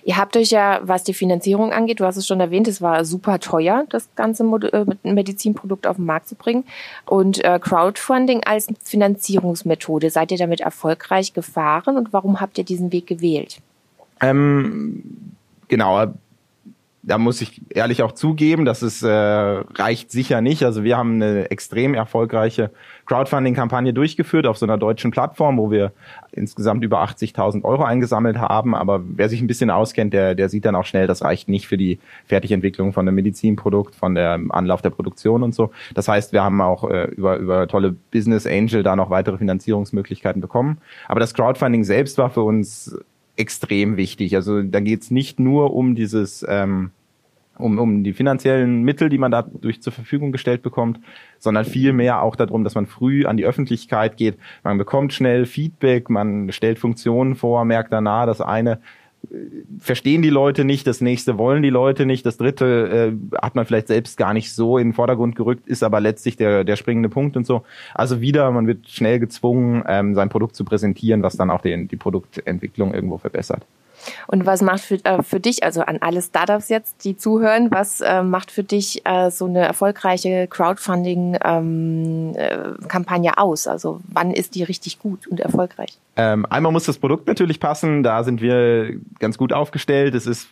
Ihr 0.04 0.18
habt 0.18 0.36
euch 0.36 0.50
ja, 0.50 0.80
was 0.82 1.02
die 1.02 1.14
Finanzierung 1.14 1.72
angeht, 1.72 1.98
du 1.98 2.04
hast 2.04 2.18
es 2.18 2.26
schon 2.26 2.40
erwähnt, 2.40 2.68
es 2.68 2.82
war 2.82 3.06
super 3.06 3.40
teuer, 3.40 3.84
das 3.88 4.08
ganze 4.16 4.44
äh, 4.44 4.84
Medizinprodukt 5.02 5.86
auf 5.86 5.96
den 5.96 6.04
Markt 6.04 6.28
zu 6.28 6.34
bringen. 6.34 6.64
Und 7.06 7.42
äh, 7.42 7.58
Crowdfunding 7.58 8.44
als 8.44 8.68
Finanzierungsmethode, 8.82 10.10
seid 10.10 10.30
ihr 10.30 10.38
damit 10.38 10.60
erfolgreich 10.60 11.32
gefahren 11.32 11.96
und 11.96 12.12
warum 12.12 12.40
habt 12.40 12.58
ihr 12.58 12.64
diesen 12.64 12.92
Weg 12.92 13.06
gewählt? 13.06 13.60
Ähm, 14.20 15.02
genau, 15.68 16.12
da 17.06 17.18
muss 17.18 17.40
ich 17.40 17.60
ehrlich 17.70 18.02
auch 18.02 18.12
zugeben, 18.12 18.64
dass 18.64 18.80
es 18.80 19.02
äh, 19.02 19.08
reicht 19.10 20.10
sicher 20.10 20.40
nicht. 20.40 20.64
Also 20.64 20.84
wir 20.84 20.96
haben 20.96 21.14
eine 21.14 21.50
extrem 21.50 21.94
erfolgreiche 21.94 22.70
Crowdfunding-Kampagne 23.06 23.92
durchgeführt 23.92 24.46
auf 24.46 24.56
so 24.56 24.64
einer 24.64 24.78
deutschen 24.78 25.10
Plattform, 25.10 25.58
wo 25.58 25.70
wir 25.70 25.92
insgesamt 26.32 26.82
über 26.82 27.04
80.000 27.04 27.62
Euro 27.64 27.84
eingesammelt 27.84 28.38
haben. 28.38 28.74
Aber 28.74 29.02
wer 29.04 29.28
sich 29.28 29.42
ein 29.42 29.46
bisschen 29.46 29.70
auskennt, 29.70 30.14
der, 30.14 30.34
der 30.34 30.48
sieht 30.48 30.64
dann 30.64 30.74
auch 30.74 30.86
schnell, 30.86 31.06
das 31.06 31.22
reicht 31.22 31.48
nicht 31.48 31.68
für 31.68 31.76
die 31.76 31.98
Fertigentwicklung 32.26 32.94
von 32.94 33.06
einem 33.06 33.16
Medizinprodukt, 33.16 33.94
von 33.94 34.14
der 34.14 34.40
Anlauf 34.48 34.80
der 34.80 34.90
Produktion 34.90 35.42
und 35.42 35.54
so. 35.54 35.72
Das 35.94 36.08
heißt, 36.08 36.32
wir 36.32 36.42
haben 36.42 36.60
auch 36.62 36.88
äh, 36.90 37.04
über, 37.04 37.36
über 37.36 37.68
tolle 37.68 37.94
Business 38.12 38.46
Angel 38.46 38.82
da 38.82 38.96
noch 38.96 39.10
weitere 39.10 39.36
Finanzierungsmöglichkeiten 39.36 40.40
bekommen. 40.40 40.78
Aber 41.08 41.20
das 41.20 41.34
Crowdfunding 41.34 41.84
selbst 41.84 42.16
war 42.16 42.30
für 42.30 42.42
uns 42.42 42.96
extrem 43.36 43.96
wichtig. 43.96 44.36
Also 44.36 44.62
da 44.62 44.80
geht's 44.80 45.10
nicht 45.10 45.40
nur 45.40 45.74
um 45.74 45.94
dieses 45.94 46.44
ähm, 46.48 46.90
um, 47.58 47.78
um 47.78 48.04
die 48.04 48.12
finanziellen 48.12 48.82
Mittel, 48.82 49.08
die 49.08 49.18
man 49.18 49.30
dadurch 49.30 49.80
zur 49.80 49.92
Verfügung 49.92 50.32
gestellt 50.32 50.62
bekommt, 50.62 51.00
sondern 51.38 51.64
vielmehr 51.64 52.22
auch 52.22 52.36
darum, 52.36 52.64
dass 52.64 52.74
man 52.74 52.86
früh 52.86 53.26
an 53.26 53.36
die 53.36 53.44
Öffentlichkeit 53.44 54.16
geht. 54.16 54.38
Man 54.62 54.78
bekommt 54.78 55.12
schnell 55.12 55.46
Feedback, 55.46 56.10
man 56.10 56.50
stellt 56.52 56.78
Funktionen 56.78 57.36
vor, 57.36 57.64
merkt 57.64 57.92
danach, 57.92 58.26
das 58.26 58.40
eine 58.40 58.80
verstehen 59.78 60.22
die 60.22 60.30
Leute 60.30 60.64
nicht, 60.64 60.86
das 60.86 61.00
nächste 61.00 61.38
wollen 61.38 61.62
die 61.62 61.70
Leute 61.70 62.06
nicht, 62.06 62.24
das 62.26 62.36
dritte 62.36 63.12
äh, 63.12 63.36
hat 63.40 63.54
man 63.54 63.66
vielleicht 63.66 63.88
selbst 63.88 64.16
gar 64.16 64.32
nicht 64.32 64.52
so 64.52 64.78
in 64.78 64.88
den 64.88 64.92
Vordergrund 64.94 65.36
gerückt, 65.36 65.66
ist 65.66 65.82
aber 65.82 66.00
letztlich 66.00 66.36
der, 66.36 66.64
der 66.64 66.76
springende 66.76 67.08
Punkt 67.08 67.36
und 67.36 67.46
so. 67.46 67.62
Also 67.94 68.20
wieder, 68.20 68.50
man 68.50 68.66
wird 68.66 68.88
schnell 68.88 69.18
gezwungen, 69.18 69.84
ähm, 69.86 70.14
sein 70.14 70.28
Produkt 70.28 70.56
zu 70.56 70.64
präsentieren, 70.64 71.22
was 71.22 71.36
dann 71.36 71.50
auch 71.50 71.60
den, 71.60 71.88
die 71.88 71.96
Produktentwicklung 71.96 72.94
irgendwo 72.94 73.18
verbessert. 73.18 73.66
Und 74.26 74.46
was 74.46 74.62
macht 74.62 74.80
für, 74.80 75.04
äh, 75.04 75.22
für 75.22 75.40
dich, 75.40 75.64
also 75.64 75.82
an 75.82 75.98
alle 76.00 76.22
Startups 76.22 76.68
jetzt, 76.68 77.04
die 77.04 77.16
zuhören, 77.16 77.70
was 77.70 78.00
äh, 78.00 78.22
macht 78.22 78.50
für 78.50 78.64
dich 78.64 79.06
äh, 79.06 79.30
so 79.30 79.46
eine 79.46 79.60
erfolgreiche 79.60 80.46
Crowdfunding-Kampagne 80.48 83.28
ähm, 83.28 83.34
äh, 83.36 83.40
aus? 83.40 83.66
Also 83.66 84.00
wann 84.08 84.32
ist 84.32 84.54
die 84.54 84.62
richtig 84.62 84.98
gut 84.98 85.26
und 85.26 85.40
erfolgreich? 85.40 85.98
Ähm, 86.16 86.46
einmal 86.48 86.72
muss 86.72 86.84
das 86.84 86.98
Produkt 86.98 87.26
natürlich 87.26 87.60
passen, 87.60 88.02
da 88.02 88.24
sind 88.24 88.40
wir 88.40 88.98
ganz 89.18 89.38
gut 89.38 89.52
aufgestellt. 89.52 90.14
Es 90.14 90.26
ist 90.26 90.48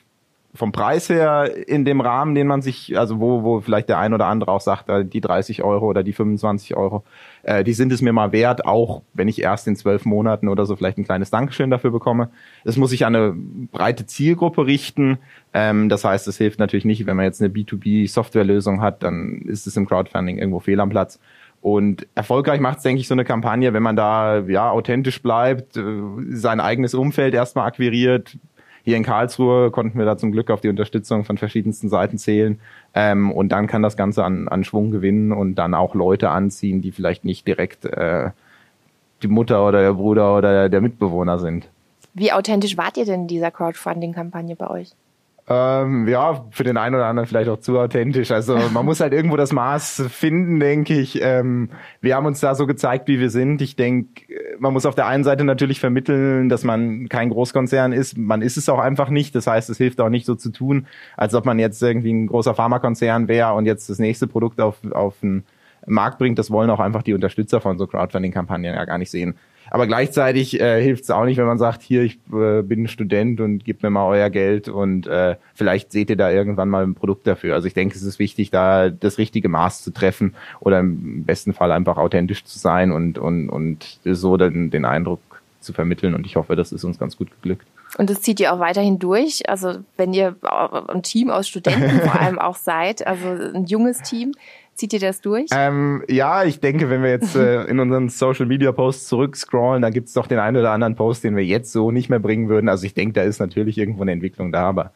vom 0.54 0.71
Preis 0.71 1.09
her 1.09 1.50
in 1.66 1.87
dem 1.87 2.02
Rahmen, 2.02 2.35
den 2.35 2.47
man 2.47 2.61
sich, 2.61 2.99
also 2.99 3.21
wo, 3.21 3.42
wo 3.42 3.61
vielleicht 3.61 3.88
der 3.88 3.99
ein 3.99 4.12
oder 4.12 4.26
andere 4.26 4.50
auch 4.50 4.61
sagt, 4.61 4.90
äh, 4.90 5.04
die 5.04 5.23
30 5.23 5.62
Euro 5.62 5.87
oder 5.87 6.02
die 6.02 6.12
25 6.12 6.76
Euro, 6.76 7.04
äh, 7.42 7.64
die 7.64 7.73
sind 7.73 7.90
es 7.90 8.02
mir 8.02 8.12
mal 8.12 8.32
wert, 8.32 8.66
auch 8.66 9.02
wenn 9.14 9.28
ich 9.28 9.40
erst 9.40 9.66
in 9.66 9.76
zwölf 9.76 10.04
Monaten 10.04 10.49
oder 10.49 10.66
so 10.66 10.76
vielleicht 10.76 10.99
ein 10.99 11.04
kleines 11.04 11.30
Dankeschön 11.30 11.71
dafür 11.71 11.90
bekomme. 11.90 12.30
Es 12.64 12.76
muss 12.76 12.90
sich 12.90 13.06
an 13.06 13.16
eine 13.16 13.32
breite 13.32 14.04
Zielgruppe 14.04 14.66
richten. 14.66 15.18
Ähm, 15.54 15.88
das 15.88 16.04
heißt, 16.04 16.28
es 16.28 16.37
hilft 16.37 16.59
natürlich 16.59 16.85
nicht, 16.85 17.06
wenn 17.06 17.16
man 17.16 17.25
jetzt 17.25 17.40
eine 17.40 17.52
B2B-Softwarelösung 17.52 18.82
hat, 18.82 19.02
dann 19.02 19.42
ist 19.47 19.66
es 19.66 19.76
im 19.78 19.87
Crowdfunding 19.87 20.37
irgendwo 20.37 20.61
fehl 20.61 20.80
am 20.80 20.90
Platz. 20.90 21.18
Und 21.62 22.09
erfolgreich 22.16 22.61
macht 22.61 22.78
es, 22.78 22.82
denke 22.82 23.00
ich, 23.00 23.09
so 23.09 23.14
eine 23.14 23.25
Kampagne, 23.25 23.73
wenn 23.73 23.85
man 23.85 23.94
da 23.94 24.40
ja 24.40 24.71
authentisch 24.71 25.23
bleibt, 25.23 25.78
äh, 25.78 25.82
sein 26.30 26.61
eigenes 26.61 26.92
Umfeld 26.92 27.32
erstmal 27.32 27.68
akquiriert, 27.68 28.37
hier 28.84 28.96
in 28.96 29.04
Karlsruhe 29.04 29.70
konnten 29.70 29.98
wir 29.98 30.04
da 30.04 30.16
zum 30.16 30.32
Glück 30.32 30.50
auf 30.50 30.60
die 30.60 30.68
Unterstützung 30.68 31.24
von 31.24 31.38
verschiedensten 31.38 31.88
Seiten 31.88 32.18
zählen. 32.18 32.58
Ähm, 32.94 33.30
und 33.30 33.50
dann 33.50 33.66
kann 33.66 33.82
das 33.82 33.96
Ganze 33.96 34.24
an, 34.24 34.48
an 34.48 34.64
Schwung 34.64 34.90
gewinnen 34.90 35.32
und 35.32 35.54
dann 35.54 35.74
auch 35.74 35.94
Leute 35.94 36.30
anziehen, 36.30 36.82
die 36.82 36.92
vielleicht 36.92 37.24
nicht 37.24 37.46
direkt 37.46 37.84
äh, 37.84 38.30
die 39.22 39.28
Mutter 39.28 39.66
oder 39.66 39.82
der 39.82 39.92
Bruder 39.94 40.36
oder 40.36 40.68
der 40.68 40.80
Mitbewohner 40.80 41.38
sind. 41.38 41.68
Wie 42.14 42.32
authentisch 42.32 42.76
wart 42.76 42.96
ihr 42.96 43.04
denn 43.04 43.22
in 43.22 43.28
dieser 43.28 43.50
Crowdfunding-Kampagne 43.50 44.56
bei 44.56 44.68
euch? 44.68 44.92
Ähm, 45.49 46.06
ja, 46.06 46.46
für 46.50 46.62
den 46.62 46.76
einen 46.76 46.94
oder 46.94 47.06
anderen 47.06 47.26
vielleicht 47.26 47.49
auch 47.49 47.58
zu 47.58 47.78
authentisch. 47.78 48.30
Also 48.30 48.56
man 48.72 48.84
muss 48.84 49.00
halt 49.00 49.12
irgendwo 49.12 49.37
das 49.37 49.52
Maß 49.52 50.04
finden, 50.08 50.61
denke 50.61 50.94
ich. 50.94 51.20
Ähm, 51.20 51.70
wir 52.00 52.14
haben 52.14 52.26
uns 52.26 52.38
da 52.38 52.54
so 52.54 52.66
gezeigt, 52.66 53.08
wie 53.08 53.18
wir 53.18 53.28
sind. 53.28 53.61
Ich 53.61 53.75
denke, 53.75 54.22
man 54.61 54.72
muss 54.72 54.87
auf 54.87 54.94
der 54.94 55.08
einen 55.08 55.25
Seite 55.25 55.42
natürlich 55.44 55.80
vermitteln, 55.80 56.49
dass 56.49 56.62
man 56.62 57.08
kein 57.08 57.28
Großkonzern 57.30 57.92
ist. 57.92 58.16
Man 58.16 58.40
ist 58.40 58.56
es 58.56 58.68
auch 58.68 58.78
einfach 58.78 59.11
nicht. 59.11 59.34
Das 59.34 59.49
heißt, 59.49 59.68
es 59.68 59.78
hilft 59.78 60.00
auch 60.00 60.11
nicht 60.11 60.26
so 60.26 60.37
zu 60.37 60.52
tun, 60.52 60.87
als 61.16 61.34
ob 61.34 61.44
man 61.44 61.58
jetzt 61.58 61.82
irgendwie 61.82 62.12
ein 62.12 62.28
großer 62.28 62.54
Pharmakonzern 62.54 63.26
wäre 63.26 63.54
und 63.54 63.66
jetzt 63.66 63.90
das 63.90 63.99
nächste 63.99 64.28
Produkt 64.28 64.61
auf, 64.61 64.76
auf 64.92 65.18
den 65.20 65.44
Markt 65.87 66.18
bringt. 66.18 66.38
Das 66.38 66.52
wollen 66.52 66.70
auch 66.70 66.80
einfach 66.80 67.02
die 67.02 67.14
Unterstützer 67.14 67.61
von 67.61 67.78
so 67.78 67.88
Crowdfunding-Kampagnen 67.88 68.75
ja 68.75 68.84
gar 68.84 68.99
nicht 68.99 69.11
sehen. 69.11 69.34
Aber 69.74 69.86
gleichzeitig 69.86 70.60
äh, 70.60 70.82
hilft 70.82 71.04
es 71.04 71.10
auch 71.10 71.24
nicht, 71.24 71.38
wenn 71.38 71.46
man 71.46 71.56
sagt, 71.56 71.80
hier, 71.80 72.02
ich 72.02 72.18
äh, 72.30 72.60
bin 72.60 72.88
Student 72.88 73.40
und 73.40 73.64
gebt 73.64 73.82
mir 73.82 73.88
mal 73.88 74.06
euer 74.06 74.28
Geld 74.28 74.68
und 74.68 75.06
äh, 75.06 75.36
vielleicht 75.54 75.92
seht 75.92 76.10
ihr 76.10 76.16
da 76.16 76.30
irgendwann 76.30 76.68
mal 76.68 76.82
ein 76.82 76.94
Produkt 76.94 77.26
dafür. 77.26 77.54
Also 77.54 77.68
ich 77.68 77.72
denke, 77.72 77.96
es 77.96 78.02
ist 78.02 78.18
wichtig, 78.18 78.50
da 78.50 78.90
das 78.90 79.16
richtige 79.16 79.48
Maß 79.48 79.82
zu 79.82 79.90
treffen 79.90 80.34
oder 80.60 80.78
im 80.80 81.24
besten 81.24 81.54
Fall 81.54 81.72
einfach 81.72 81.96
authentisch 81.96 82.44
zu 82.44 82.58
sein 82.58 82.92
und, 82.92 83.16
und, 83.16 83.48
und 83.48 83.98
so 84.04 84.37
den, 84.37 84.70
den 84.70 84.85
Eindruck 84.85 85.20
zu 85.61 85.72
vermitteln. 85.72 86.14
Und 86.14 86.26
ich 86.26 86.37
hoffe, 86.37 86.54
das 86.54 86.70
ist 86.72 86.85
uns 86.85 86.98
ganz 86.98 87.16
gut 87.16 87.30
geglückt. 87.30 87.66
Und 87.96 88.11
das 88.11 88.20
zieht 88.20 88.40
ihr 88.40 88.52
auch 88.52 88.58
weiterhin 88.58 88.98
durch. 88.98 89.48
Also 89.48 89.76
wenn 89.96 90.12
ihr 90.12 90.37
ein 90.42 91.02
Team 91.02 91.30
aus 91.30 91.48
Studenten 91.48 92.00
vor 92.06 92.20
allem 92.20 92.38
auch 92.38 92.56
seid, 92.56 93.06
also 93.06 93.26
ein 93.26 93.64
junges 93.64 94.02
Team, 94.02 94.35
Zieht 94.74 94.92
ihr 94.94 95.00
das 95.00 95.20
durch? 95.20 95.46
Ähm, 95.52 96.02
ja, 96.08 96.44
ich 96.44 96.61
denke, 96.61 96.88
wenn 96.88 97.02
wir 97.02 97.11
jetzt 97.11 97.37
äh, 97.37 97.64
in 97.64 97.78
unseren 97.78 98.08
Social 98.08 98.46
Media 98.46 98.72
Posts 98.72 99.06
zurückscrollen, 99.08 99.82
dann 99.82 99.92
gibt 99.92 100.08
es 100.08 100.14
doch 100.14 100.26
den 100.26 100.38
einen 100.38 100.56
oder 100.56 100.70
anderen 100.70 100.96
Post, 100.96 101.24
den 101.24 101.37
wir 101.37 101.44
jetzt 101.44 101.72
so 101.72 101.90
nicht 101.90 102.08
mehr 102.08 102.18
bringen 102.18 102.48
würden. 102.48 102.68
Also 102.68 102.87
ich 102.87 102.94
denke, 102.94 103.12
da 103.12 103.22
ist 103.22 103.38
natürlich 103.38 103.76
irgendwo 103.76 104.02
eine 104.02 104.12
Entwicklung 104.12 104.50
da, 104.50 104.68
aber 104.68 104.92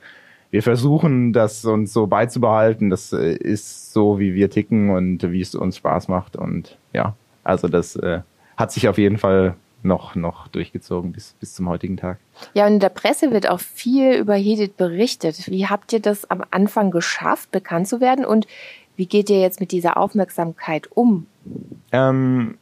wir 0.50 0.62
versuchen, 0.62 1.32
das 1.32 1.64
uns 1.64 1.92
so 1.92 2.06
beizubehalten. 2.06 2.90
Das 2.90 3.12
äh, 3.12 3.34
ist 3.34 3.92
so, 3.92 4.18
wie 4.18 4.34
wir 4.34 4.50
ticken 4.50 4.90
und 4.90 5.30
wie 5.30 5.40
es 5.40 5.54
uns 5.54 5.76
Spaß 5.76 6.08
macht. 6.08 6.36
Und 6.36 6.78
ja, 6.92 7.14
also 7.44 7.68
das 7.68 7.96
äh, 7.96 8.20
hat 8.56 8.72
sich 8.72 8.88
auf 8.88 8.98
jeden 8.98 9.18
Fall 9.18 9.56
noch, 9.82 10.14
noch 10.14 10.48
durchgezogen 10.48 11.12
bis, 11.12 11.34
bis 11.38 11.54
zum 11.54 11.68
heutigen 11.68 11.96
Tag. 11.96 12.18
Ja, 12.54 12.66
und 12.66 12.74
in 12.74 12.80
der 12.80 12.88
Presse 12.88 13.30
wird 13.30 13.48
auch 13.48 13.60
viel 13.60 14.14
über 14.14 14.34
Hedit 14.34 14.76
berichtet. 14.76 15.48
Wie 15.50 15.66
habt 15.66 15.92
ihr 15.92 16.00
das 16.00 16.28
am 16.30 16.42
Anfang 16.50 16.90
geschafft, 16.90 17.50
bekannt 17.50 17.88
zu 17.88 18.00
werden? 18.00 18.24
Und 18.24 18.46
wie 18.96 19.06
geht 19.06 19.30
ihr 19.30 19.40
jetzt 19.40 19.60
mit 19.60 19.72
dieser 19.72 19.96
Aufmerksamkeit 19.96 20.88
um? 20.94 21.26
Ähm, 21.92 22.56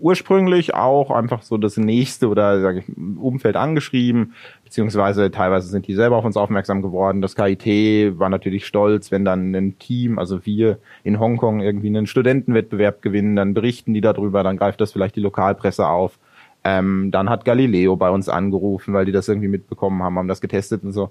ursprünglich 0.00 0.74
auch 0.74 1.10
einfach 1.10 1.42
so 1.42 1.56
das 1.56 1.76
nächste 1.76 2.28
oder 2.28 2.60
sage 2.60 2.80
ich 2.80 2.96
Umfeld 3.18 3.56
angeschrieben, 3.56 4.34
beziehungsweise 4.62 5.30
teilweise 5.30 5.68
sind 5.68 5.86
die 5.86 5.94
selber 5.94 6.16
auf 6.16 6.24
uns 6.24 6.36
aufmerksam 6.36 6.82
geworden. 6.82 7.22
Das 7.22 7.36
KIT 7.36 8.18
war 8.18 8.28
natürlich 8.28 8.66
stolz, 8.66 9.10
wenn 9.10 9.24
dann 9.24 9.54
ein 9.54 9.78
Team, 9.78 10.18
also 10.18 10.44
wir 10.44 10.78
in 11.04 11.18
Hongkong 11.18 11.60
irgendwie 11.60 11.88
einen 11.88 12.06
Studentenwettbewerb 12.06 13.02
gewinnen, 13.02 13.36
dann 13.36 13.54
berichten 13.54 13.94
die 13.94 14.00
darüber, 14.00 14.42
dann 14.42 14.56
greift 14.56 14.80
das 14.80 14.92
vielleicht 14.92 15.16
die 15.16 15.20
Lokalpresse 15.20 15.86
auf. 15.88 16.18
Ähm, 16.64 17.10
dann 17.10 17.28
hat 17.28 17.44
Galileo 17.44 17.96
bei 17.96 18.10
uns 18.10 18.28
angerufen, 18.28 18.94
weil 18.94 19.04
die 19.04 19.12
das 19.12 19.28
irgendwie 19.28 19.48
mitbekommen 19.48 20.02
haben, 20.02 20.18
haben 20.18 20.28
das 20.28 20.40
getestet 20.40 20.82
und 20.82 20.92
so. 20.92 21.10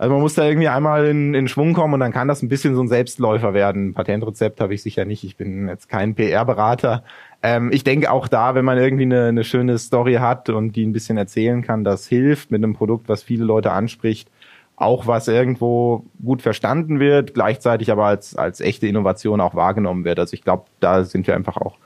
Also 0.00 0.14
man 0.14 0.22
muss 0.22 0.32
da 0.32 0.46
irgendwie 0.46 0.68
einmal 0.68 1.04
in, 1.04 1.34
in 1.34 1.46
Schwung 1.46 1.74
kommen 1.74 1.92
und 1.92 2.00
dann 2.00 2.10
kann 2.10 2.26
das 2.26 2.40
ein 2.40 2.48
bisschen 2.48 2.74
so 2.74 2.80
ein 2.80 2.88
Selbstläufer 2.88 3.52
werden. 3.52 3.92
Patentrezept 3.92 4.58
habe 4.62 4.72
ich 4.72 4.80
sicher 4.80 5.04
nicht. 5.04 5.24
Ich 5.24 5.36
bin 5.36 5.68
jetzt 5.68 5.90
kein 5.90 6.14
PR-Berater. 6.14 7.04
Ähm, 7.42 7.70
ich 7.70 7.84
denke 7.84 8.10
auch 8.10 8.26
da, 8.26 8.54
wenn 8.54 8.64
man 8.64 8.78
irgendwie 8.78 9.02
eine, 9.02 9.26
eine 9.26 9.44
schöne 9.44 9.76
Story 9.76 10.14
hat 10.14 10.48
und 10.48 10.74
die 10.74 10.86
ein 10.86 10.94
bisschen 10.94 11.18
erzählen 11.18 11.60
kann, 11.60 11.84
das 11.84 12.06
hilft 12.06 12.50
mit 12.50 12.64
einem 12.64 12.72
Produkt, 12.72 13.10
was 13.10 13.22
viele 13.22 13.44
Leute 13.44 13.72
anspricht 13.72 14.30
auch 14.76 15.06
was 15.06 15.28
irgendwo 15.28 16.06
gut 16.24 16.40
verstanden 16.40 17.00
wird, 17.00 17.34
gleichzeitig 17.34 17.92
aber 17.92 18.06
als, 18.06 18.34
als 18.34 18.62
echte 18.62 18.86
Innovation 18.86 19.42
auch 19.42 19.54
wahrgenommen 19.54 20.06
wird. 20.06 20.18
Also 20.18 20.32
ich 20.32 20.42
glaube, 20.42 20.64
da 20.80 21.04
sind 21.04 21.26
wir 21.26 21.36
einfach 21.36 21.58
auch 21.58 21.76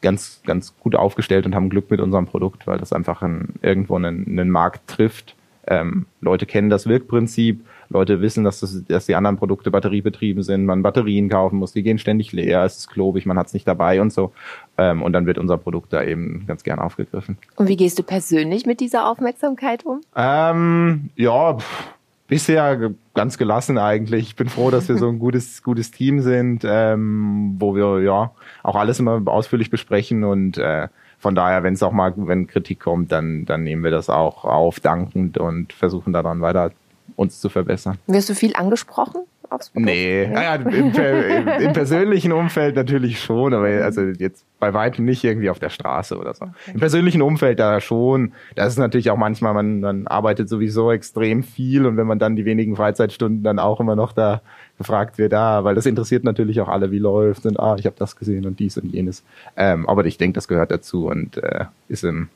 ganz, 0.00 0.42
ganz 0.46 0.72
gut 0.78 0.94
aufgestellt 0.94 1.44
und 1.44 1.56
haben 1.56 1.70
Glück 1.70 1.90
mit 1.90 2.00
unserem 2.00 2.26
Produkt, 2.26 2.68
weil 2.68 2.78
das 2.78 2.92
einfach 2.92 3.22
ein, 3.22 3.54
irgendwo 3.62 3.96
einen, 3.96 4.26
einen 4.28 4.48
Markt 4.48 4.86
trifft, 4.86 5.34
ähm, 5.66 6.06
Leute 6.20 6.46
kennen 6.46 6.70
das 6.70 6.86
Wirkprinzip, 6.86 7.64
Leute 7.88 8.20
wissen, 8.20 8.44
dass, 8.44 8.60
das, 8.60 8.84
dass 8.88 9.06
die 9.06 9.14
anderen 9.14 9.36
Produkte 9.36 9.70
batteriebetrieben 9.70 10.42
sind, 10.42 10.64
man 10.64 10.82
Batterien 10.82 11.28
kaufen 11.28 11.58
muss, 11.58 11.72
die 11.72 11.82
gehen 11.82 11.98
ständig 11.98 12.32
leer, 12.32 12.64
es 12.64 12.78
ist 12.78 12.88
klobig, 12.88 13.26
man 13.26 13.38
hat 13.38 13.48
es 13.48 13.54
nicht 13.54 13.66
dabei 13.66 14.00
und 14.00 14.12
so. 14.12 14.32
Ähm, 14.78 15.02
und 15.02 15.12
dann 15.12 15.26
wird 15.26 15.38
unser 15.38 15.56
Produkt 15.56 15.92
da 15.92 16.02
eben 16.02 16.44
ganz 16.46 16.64
gern 16.64 16.78
aufgegriffen. 16.78 17.38
Und 17.56 17.68
wie 17.68 17.76
gehst 17.76 17.98
du 17.98 18.02
persönlich 18.02 18.66
mit 18.66 18.80
dieser 18.80 19.08
Aufmerksamkeit 19.08 19.84
um? 19.86 20.00
Ähm, 20.16 21.10
ja, 21.16 21.54
pff, 21.54 21.94
bisher 22.28 22.92
ganz 23.14 23.38
gelassen 23.38 23.78
eigentlich. 23.78 24.28
Ich 24.28 24.36
bin 24.36 24.48
froh, 24.48 24.70
dass 24.70 24.88
wir 24.88 24.98
so 24.98 25.08
ein 25.08 25.18
gutes, 25.20 25.62
gutes 25.62 25.90
Team 25.90 26.20
sind, 26.20 26.64
ähm, 26.64 27.56
wo 27.58 27.74
wir 27.74 28.02
ja 28.02 28.32
auch 28.62 28.76
alles 28.76 28.98
immer 28.98 29.22
ausführlich 29.26 29.70
besprechen 29.70 30.24
und 30.24 30.58
äh, 30.58 30.88
von 31.26 31.34
daher, 31.34 31.64
wenn 31.64 31.74
es 31.74 31.82
auch 31.82 31.90
mal, 31.90 32.12
wenn 32.16 32.46
Kritik 32.46 32.78
kommt, 32.78 33.10
dann, 33.10 33.46
dann 33.46 33.64
nehmen 33.64 33.82
wir 33.82 33.90
das 33.90 34.08
auch 34.08 34.44
auf, 34.44 34.78
dankend 34.78 35.38
und 35.38 35.72
versuchen 35.72 36.12
daran 36.12 36.40
weiter 36.40 36.70
uns 37.16 37.40
zu 37.40 37.48
verbessern. 37.48 37.98
Wirst 38.06 38.28
du 38.28 38.36
viel 38.36 38.54
angesprochen? 38.54 39.22
Aufs 39.50 39.70
nee, 39.74 40.26
naja, 40.26 40.56
im, 40.56 40.92
im, 40.92 41.48
im, 41.48 41.72
persönlichen 41.72 42.32
Umfeld 42.32 42.76
natürlich 42.76 43.20
schon, 43.20 43.54
aber 43.54 43.66
also 43.66 44.02
jetzt 44.02 44.44
bei 44.58 44.72
weitem 44.74 45.04
nicht 45.04 45.22
irgendwie 45.24 45.50
auf 45.50 45.58
der 45.58 45.68
Straße 45.68 46.16
oder 46.18 46.34
so. 46.34 46.44
Okay. 46.44 46.72
Im 46.74 46.80
persönlichen 46.80 47.22
Umfeld 47.22 47.58
da 47.58 47.80
schon. 47.80 48.32
Das 48.54 48.68
ist 48.72 48.78
natürlich 48.78 49.10
auch 49.10 49.16
manchmal, 49.16 49.54
man, 49.54 49.80
man 49.80 50.06
arbeitet 50.06 50.48
sowieso 50.48 50.90
extrem 50.92 51.42
viel 51.42 51.86
und 51.86 51.96
wenn 51.96 52.06
man 52.06 52.18
dann 52.18 52.36
die 52.36 52.44
wenigen 52.44 52.76
Freizeitstunden 52.76 53.42
dann 53.42 53.58
auch 53.58 53.80
immer 53.80 53.96
noch 53.96 54.12
da 54.12 54.40
gefragt 54.78 55.18
wird, 55.18 55.32
ah, 55.34 55.64
weil 55.64 55.74
das 55.74 55.86
interessiert 55.86 56.24
natürlich 56.24 56.60
auch 56.60 56.68
alle, 56.68 56.90
wie 56.90 56.98
läuft 56.98 57.46
und 57.46 57.58
ah, 57.58 57.76
ich 57.78 57.86
habe 57.86 57.96
das 57.98 58.16
gesehen 58.16 58.46
und 58.46 58.58
dies 58.58 58.76
und 58.78 58.92
jenes. 58.92 59.24
Ähm, 59.56 59.88
aber 59.88 60.04
ich 60.06 60.18
denke, 60.18 60.34
das 60.34 60.48
gehört 60.48 60.70
dazu 60.70 61.06
und 61.06 61.36
äh, 61.38 61.66
ist 61.88 62.04
im, 62.04 62.28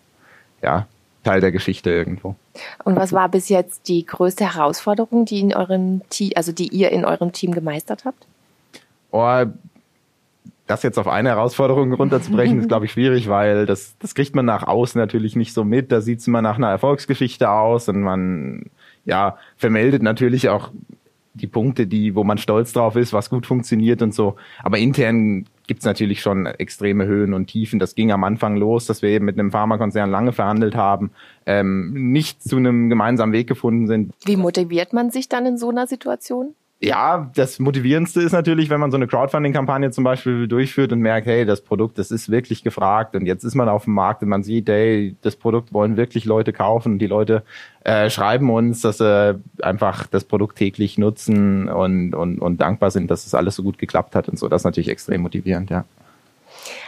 ja, 0.63 0.87
Teil 1.25 1.41
der 1.41 1.53
Geschichte 1.53 1.91
irgendwo. 1.91 2.35
Und 2.85 2.97
was 2.97 3.13
war 3.13 3.29
bis 3.29 3.49
jetzt 3.49 3.89
die 3.89 4.07
größte 4.07 4.55
Herausforderung, 4.55 5.25
die 5.25 5.41
in 5.41 5.55
eurem 5.55 6.03
Team, 6.09 6.33
also 6.35 6.53
die 6.53 6.69
ihr 6.69 6.91
in 6.91 7.05
eurem 7.05 7.33
Team 7.33 7.53
gemeistert 7.53 8.05
habt? 8.05 8.27
Oh, 9.11 9.45
das 10.67 10.83
jetzt 10.83 10.99
auf 10.99 11.09
eine 11.09 11.31
Herausforderung 11.31 11.93
runterzubrechen, 11.93 12.61
ist, 12.61 12.69
glaube 12.69 12.87
ich, 12.87 12.93
schwierig, 12.93 13.29
weil 13.29 13.67
das, 13.67 13.97
das 13.99 14.15
kriegt 14.15 14.37
man 14.37 14.45
nach 14.45 14.63
außen 14.63 15.01
natürlich 15.01 15.35
nicht 15.35 15.53
so 15.53 15.65
mit. 15.65 15.91
Da 15.91 16.01
sieht 16.01 16.21
es 16.21 16.29
immer 16.29 16.43
nach 16.43 16.57
einer 16.57 16.71
Erfolgsgeschichte 16.71 17.51
aus 17.51 17.89
und 17.89 18.03
man 18.03 18.71
ja 19.05 19.37
vermeldet 19.57 20.03
natürlich 20.03 20.49
auch 20.49 20.71
die 21.35 21.47
Punkte, 21.47 21.87
die, 21.87 22.15
wo 22.15 22.25
man 22.25 22.39
stolz 22.39 22.73
drauf 22.73 22.97
ist, 22.97 23.13
was 23.13 23.31
gut 23.31 23.47
funktioniert 23.47 24.03
und 24.03 24.15
so. 24.15 24.37
Aber 24.63 24.79
intern 24.79 25.47
gibt's 25.67 25.85
natürlich 25.85 26.21
schon 26.21 26.47
extreme 26.47 27.07
Höhen 27.07 27.33
und 27.33 27.47
Tiefen. 27.47 27.79
Das 27.79 27.95
ging 27.95 28.11
am 28.11 28.25
Anfang 28.25 28.57
los, 28.57 28.87
dass 28.87 29.03
wir 29.03 29.11
eben 29.11 29.25
mit 29.25 29.39
einem 29.39 29.53
Pharmakonzern 29.53 30.11
lange 30.11 30.33
verhandelt 30.33 30.75
haben, 30.75 31.13
ähm, 31.47 31.93
nicht 32.13 32.43
zu 32.43 32.57
einem 32.57 32.89
gemeinsamen 32.89 33.33
Weg 33.33 33.47
gefunden 33.47 33.87
sind. 33.87 34.13
Wie 34.25 34.37
motiviert 34.37 34.93
man 34.93 35.11
sich 35.11 35.29
dann 35.29 35.47
in 35.47 35.59
so 35.59 35.71
einer 35.71 35.87
Situation? 35.87 36.55
Ja, 36.83 37.31
das 37.35 37.59
Motivierendste 37.59 38.23
ist 38.23 38.33
natürlich, 38.33 38.71
wenn 38.71 38.81
man 38.81 38.91
so 38.91 38.97
eine 38.97 39.07
Crowdfunding-Kampagne 39.07 39.91
zum 39.91 40.03
Beispiel 40.03 40.49
durchführt 40.49 40.93
und 40.93 41.01
merkt, 41.01 41.27
hey, 41.27 41.45
das 41.45 41.61
Produkt, 41.61 41.99
das 41.99 42.11
ist 42.11 42.31
wirklich 42.31 42.65
gefragt 42.65 43.15
und 43.15 43.27
jetzt 43.27 43.45
ist 43.45 43.55
man 43.55 43.69
auf 43.69 43.85
dem 43.85 43.93
Markt 43.93 44.23
und 44.23 44.31
man 44.31 44.43
sieht, 44.43 44.71
hey, 44.71 45.15
das 45.21 45.37
Produkt 45.37 45.75
wollen 45.75 45.99
wirklich 45.99 46.25
Leute 46.25 46.55
kaufen. 46.55 46.99
Die 46.99 47.07
Leute 47.07 47.43
äh, 47.85 48.09
schreiben 48.09 48.49
uns, 48.49 48.81
dass 48.81 48.97
sie 48.97 49.39
einfach 49.61 50.07
das 50.07 50.25
Produkt 50.25 50.57
täglich 50.57 50.97
nutzen 50.97 51.69
und, 51.69 52.15
und, 52.15 52.39
und 52.39 52.63
dankbar 52.63 52.91
sind, 52.91 53.11
dass 53.11 53.21
es 53.21 53.33
das 53.33 53.35
alles 53.35 53.57
so 53.57 53.63
gut 53.63 53.77
geklappt 53.77 54.15
hat 54.17 54.31
und 54.31 54.39
so. 54.39 54.49
Das 54.49 54.63
ist 54.63 54.65
natürlich 54.65 54.89
extrem 54.89 55.21
motivierend, 55.21 55.69
ja. 55.69 55.85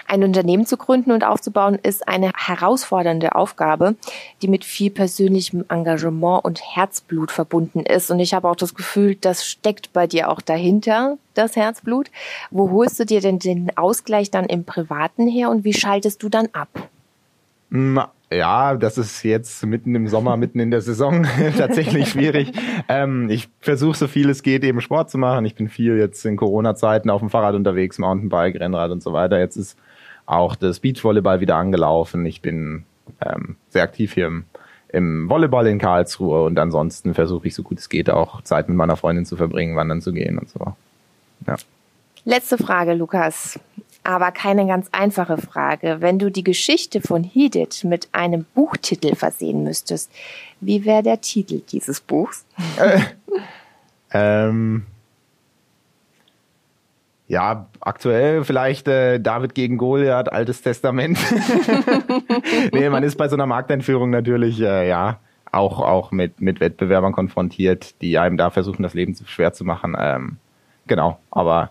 Ein 0.07 0.25
Unternehmen 0.25 0.67
zu 0.67 0.77
gründen 0.77 1.13
und 1.13 1.25
aufzubauen 1.25 1.79
ist 1.83 2.09
eine 2.09 2.33
herausfordernde 2.35 3.35
Aufgabe, 3.35 3.97
die 4.43 4.49
mit 4.49 4.65
viel 4.65 4.91
persönlichem 4.91 5.65
Engagement 5.69 6.45
und 6.45 6.61
Herzblut 6.63 7.31
verbunden 7.31 7.81
ist. 7.81 8.11
Und 8.11 8.21
ich 8.21 8.35
habe 8.35 8.49
auch 8.49 8.57
das 8.57 8.75
Gefühl, 8.75 9.17
das 9.17 9.47
steckt 9.47 9.93
bei 9.93 10.07
dir 10.07 10.31
auch 10.31 10.41
dahinter, 10.41 11.19
das 11.35 11.57
Herzblut. 11.57 12.11
Wo 12.51 12.71
holst 12.71 13.01
du 13.01 13.07
dir 13.07 13.21
denn 13.21 13.39
den 13.39 13.77
Ausgleich 13.77 14.31
dann 14.31 14.47
im 14.47 14.65
Privaten 14.65 15.27
her 15.27 15.51
und 15.51 15.65
wie 15.65 15.75
schaltest 15.75 16.23
du 16.23 16.29
dann 16.29 16.49
ab? 16.53 16.69
Ja, 18.31 18.75
das 18.77 18.99
ist 18.99 19.23
jetzt 19.23 19.65
mitten 19.67 19.95
im 19.95 20.09
Sommer, 20.09 20.37
mitten 20.37 20.59
in 20.59 20.71
der 20.71 20.81
Saison 20.81 21.27
tatsächlich 21.59 22.09
schwierig. 22.09 22.53
Ähm, 22.89 23.29
ich 23.29 23.49
versuche 23.61 23.97
so 23.97 24.09
viel 24.09 24.31
es 24.31 24.43
geht, 24.43 24.65
eben 24.65 24.81
Sport 24.81 25.11
zu 25.11 25.19
machen. 25.19 25.45
Ich 25.45 25.55
bin 25.55 25.69
viel 25.69 25.99
jetzt 25.99 26.25
in 26.25 26.37
Corona-Zeiten 26.37 27.11
auf 27.11 27.21
dem 27.21 27.31
Fahrrad 27.31 27.55
unterwegs, 27.55 27.99
Mountainbike, 27.99 28.59
Rennrad 28.59 28.91
und 28.91 29.03
so 29.03 29.13
weiter. 29.13 29.39
Jetzt 29.39 29.57
ist 29.57 29.79
auch 30.25 30.57
das 30.57 30.81
Beachvolleyball 30.81 31.41
wieder 31.41 31.57
angelaufen. 31.57 32.25
Ich 32.25 32.41
bin 32.41 32.85
ähm, 33.21 33.57
sehr 33.69 33.83
aktiv 33.83 34.15
hier 34.15 34.27
im, 34.29 34.45
im 34.89 35.29
Volleyball 35.29 35.67
in 35.67 35.79
Karlsruhe 35.79 36.45
und 36.45 36.59
ansonsten 36.59 37.15
versuche 37.15 37.49
ich 37.49 37.55
so 37.55 37.63
gut 37.63 37.79
es 37.79 37.89
geht 37.89 38.09
auch 38.09 38.43
Zeit 38.43 38.69
mit 38.69 38.77
meiner 38.77 38.97
Freundin 38.97 39.27
zu 39.27 39.37
verbringen, 39.37 39.77
wandern 39.77 40.01
zu 40.01 40.13
gehen 40.13 40.39
und 40.39 40.49
so. 40.49 40.75
Ja. 41.47 41.57
Letzte 42.25 42.57
Frage, 42.57 42.95
Lukas. 42.95 43.59
Aber 44.05 44.33
keine 44.33 44.67
ganz 44.67 44.89
einfache 44.91 45.39
Frage. 45.39 45.99
Wenn 46.01 46.19
du 46.19 46.31
die 46.31 46.43
Geschichte 46.43 47.01
von 47.01 47.23
Hidit 47.23 47.85
mit 47.85 48.09
einem 48.13 48.45
Buchtitel 48.55 49.15
versehen 49.15 49.63
müsstest, 49.63 50.11
wie 50.61 50.85
wäre 50.85 51.03
der 51.03 51.21
Titel 51.21 51.61
dieses 51.61 52.01
Buchs? 52.01 52.45
Äh, 52.79 53.01
ähm, 54.13 54.87
ja, 57.29 57.67
aktuell 57.81 58.45
vielleicht 58.45 58.89
äh, 58.89 59.19
David 59.19 59.55
gegen 59.55 59.79
Goliath, 59.79 60.33
Altes 60.33 60.63
Testament. 60.63 61.19
nee, 62.73 62.91
man 62.91 63.03
ist 63.05 63.17
bei 63.17 63.29
so 63.29 63.37
einer 63.37 63.47
Markteinführung 63.47 64.11
natürlich, 64.11 64.61
äh, 64.61 64.89
ja, 64.89 65.19
auch, 65.53 65.81
auch 65.81 66.11
mit, 66.11 66.41
mit 66.41 66.61
Wettbewerbern 66.61 67.13
konfrontiert, 67.13 68.01
die 68.03 68.19
einem 68.19 68.37
da 68.37 68.51
versuchen, 68.51 68.83
das 68.83 68.95
Leben 68.95 69.15
schwer 69.27 69.53
zu 69.53 69.65
machen. 69.65 69.97
Ähm, 69.99 70.37
genau, 70.87 71.19
aber 71.31 71.71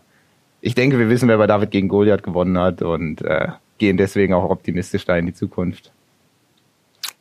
ich 0.62 0.76
denke, 0.76 1.00
wir 1.00 1.10
wissen, 1.10 1.28
wer 1.28 1.38
bei 1.38 1.48
David 1.48 1.72
gegen 1.72 1.88
Goliath 1.88 2.24
gewonnen 2.24 2.58
hat 2.58 2.82
und 2.82 3.22
äh, 3.24 3.48
gehen 3.80 3.98
deswegen 3.98 4.34
auch 4.34 4.50
optimistisch 4.50 5.06
da 5.06 5.18
in 5.18 5.26
die 5.26 5.34
Zukunft. 5.34 5.92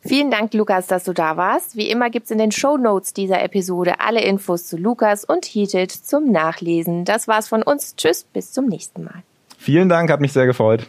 Vielen 0.03 0.31
Dank, 0.31 0.53
Lukas, 0.53 0.87
dass 0.87 1.03
du 1.03 1.13
da 1.13 1.37
warst. 1.37 1.75
Wie 1.75 1.89
immer 1.89 2.09
gibt's 2.09 2.31
in 2.31 2.37
den 2.37 2.51
Show 2.51 2.77
Notes 2.77 3.13
dieser 3.13 3.43
Episode 3.43 3.99
alle 3.99 4.21
Infos 4.21 4.65
zu 4.65 4.77
Lukas 4.77 5.25
und 5.25 5.45
Heated 5.45 5.91
zum 5.91 6.31
Nachlesen. 6.31 7.05
Das 7.05 7.27
war's 7.27 7.47
von 7.47 7.61
uns. 7.61 7.95
Tschüss, 7.95 8.23
bis 8.23 8.51
zum 8.51 8.67
nächsten 8.67 9.03
Mal. 9.03 9.23
Vielen 9.57 9.89
Dank, 9.89 10.09
hat 10.09 10.21
mich 10.21 10.33
sehr 10.33 10.47
gefreut. 10.47 10.87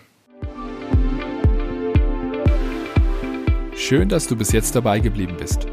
Schön, 3.75 4.09
dass 4.09 4.27
du 4.29 4.37
bis 4.37 4.53
jetzt 4.53 4.77
dabei 4.77 5.01
geblieben 5.01 5.37
bist. 5.39 5.67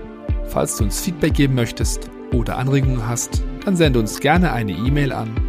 Falls 0.48 0.76
du 0.78 0.84
uns 0.86 1.00
Feedback 1.00 1.34
geben 1.34 1.56
möchtest 1.56 2.10
oder 2.34 2.58
Anregungen 2.58 3.08
hast, 3.08 3.44
dann 3.64 3.78
sende 3.78 4.00
uns 4.00 4.20
gerne 4.20 4.52
eine 4.52 4.72
E-Mail 4.72 5.14
an 5.14 5.49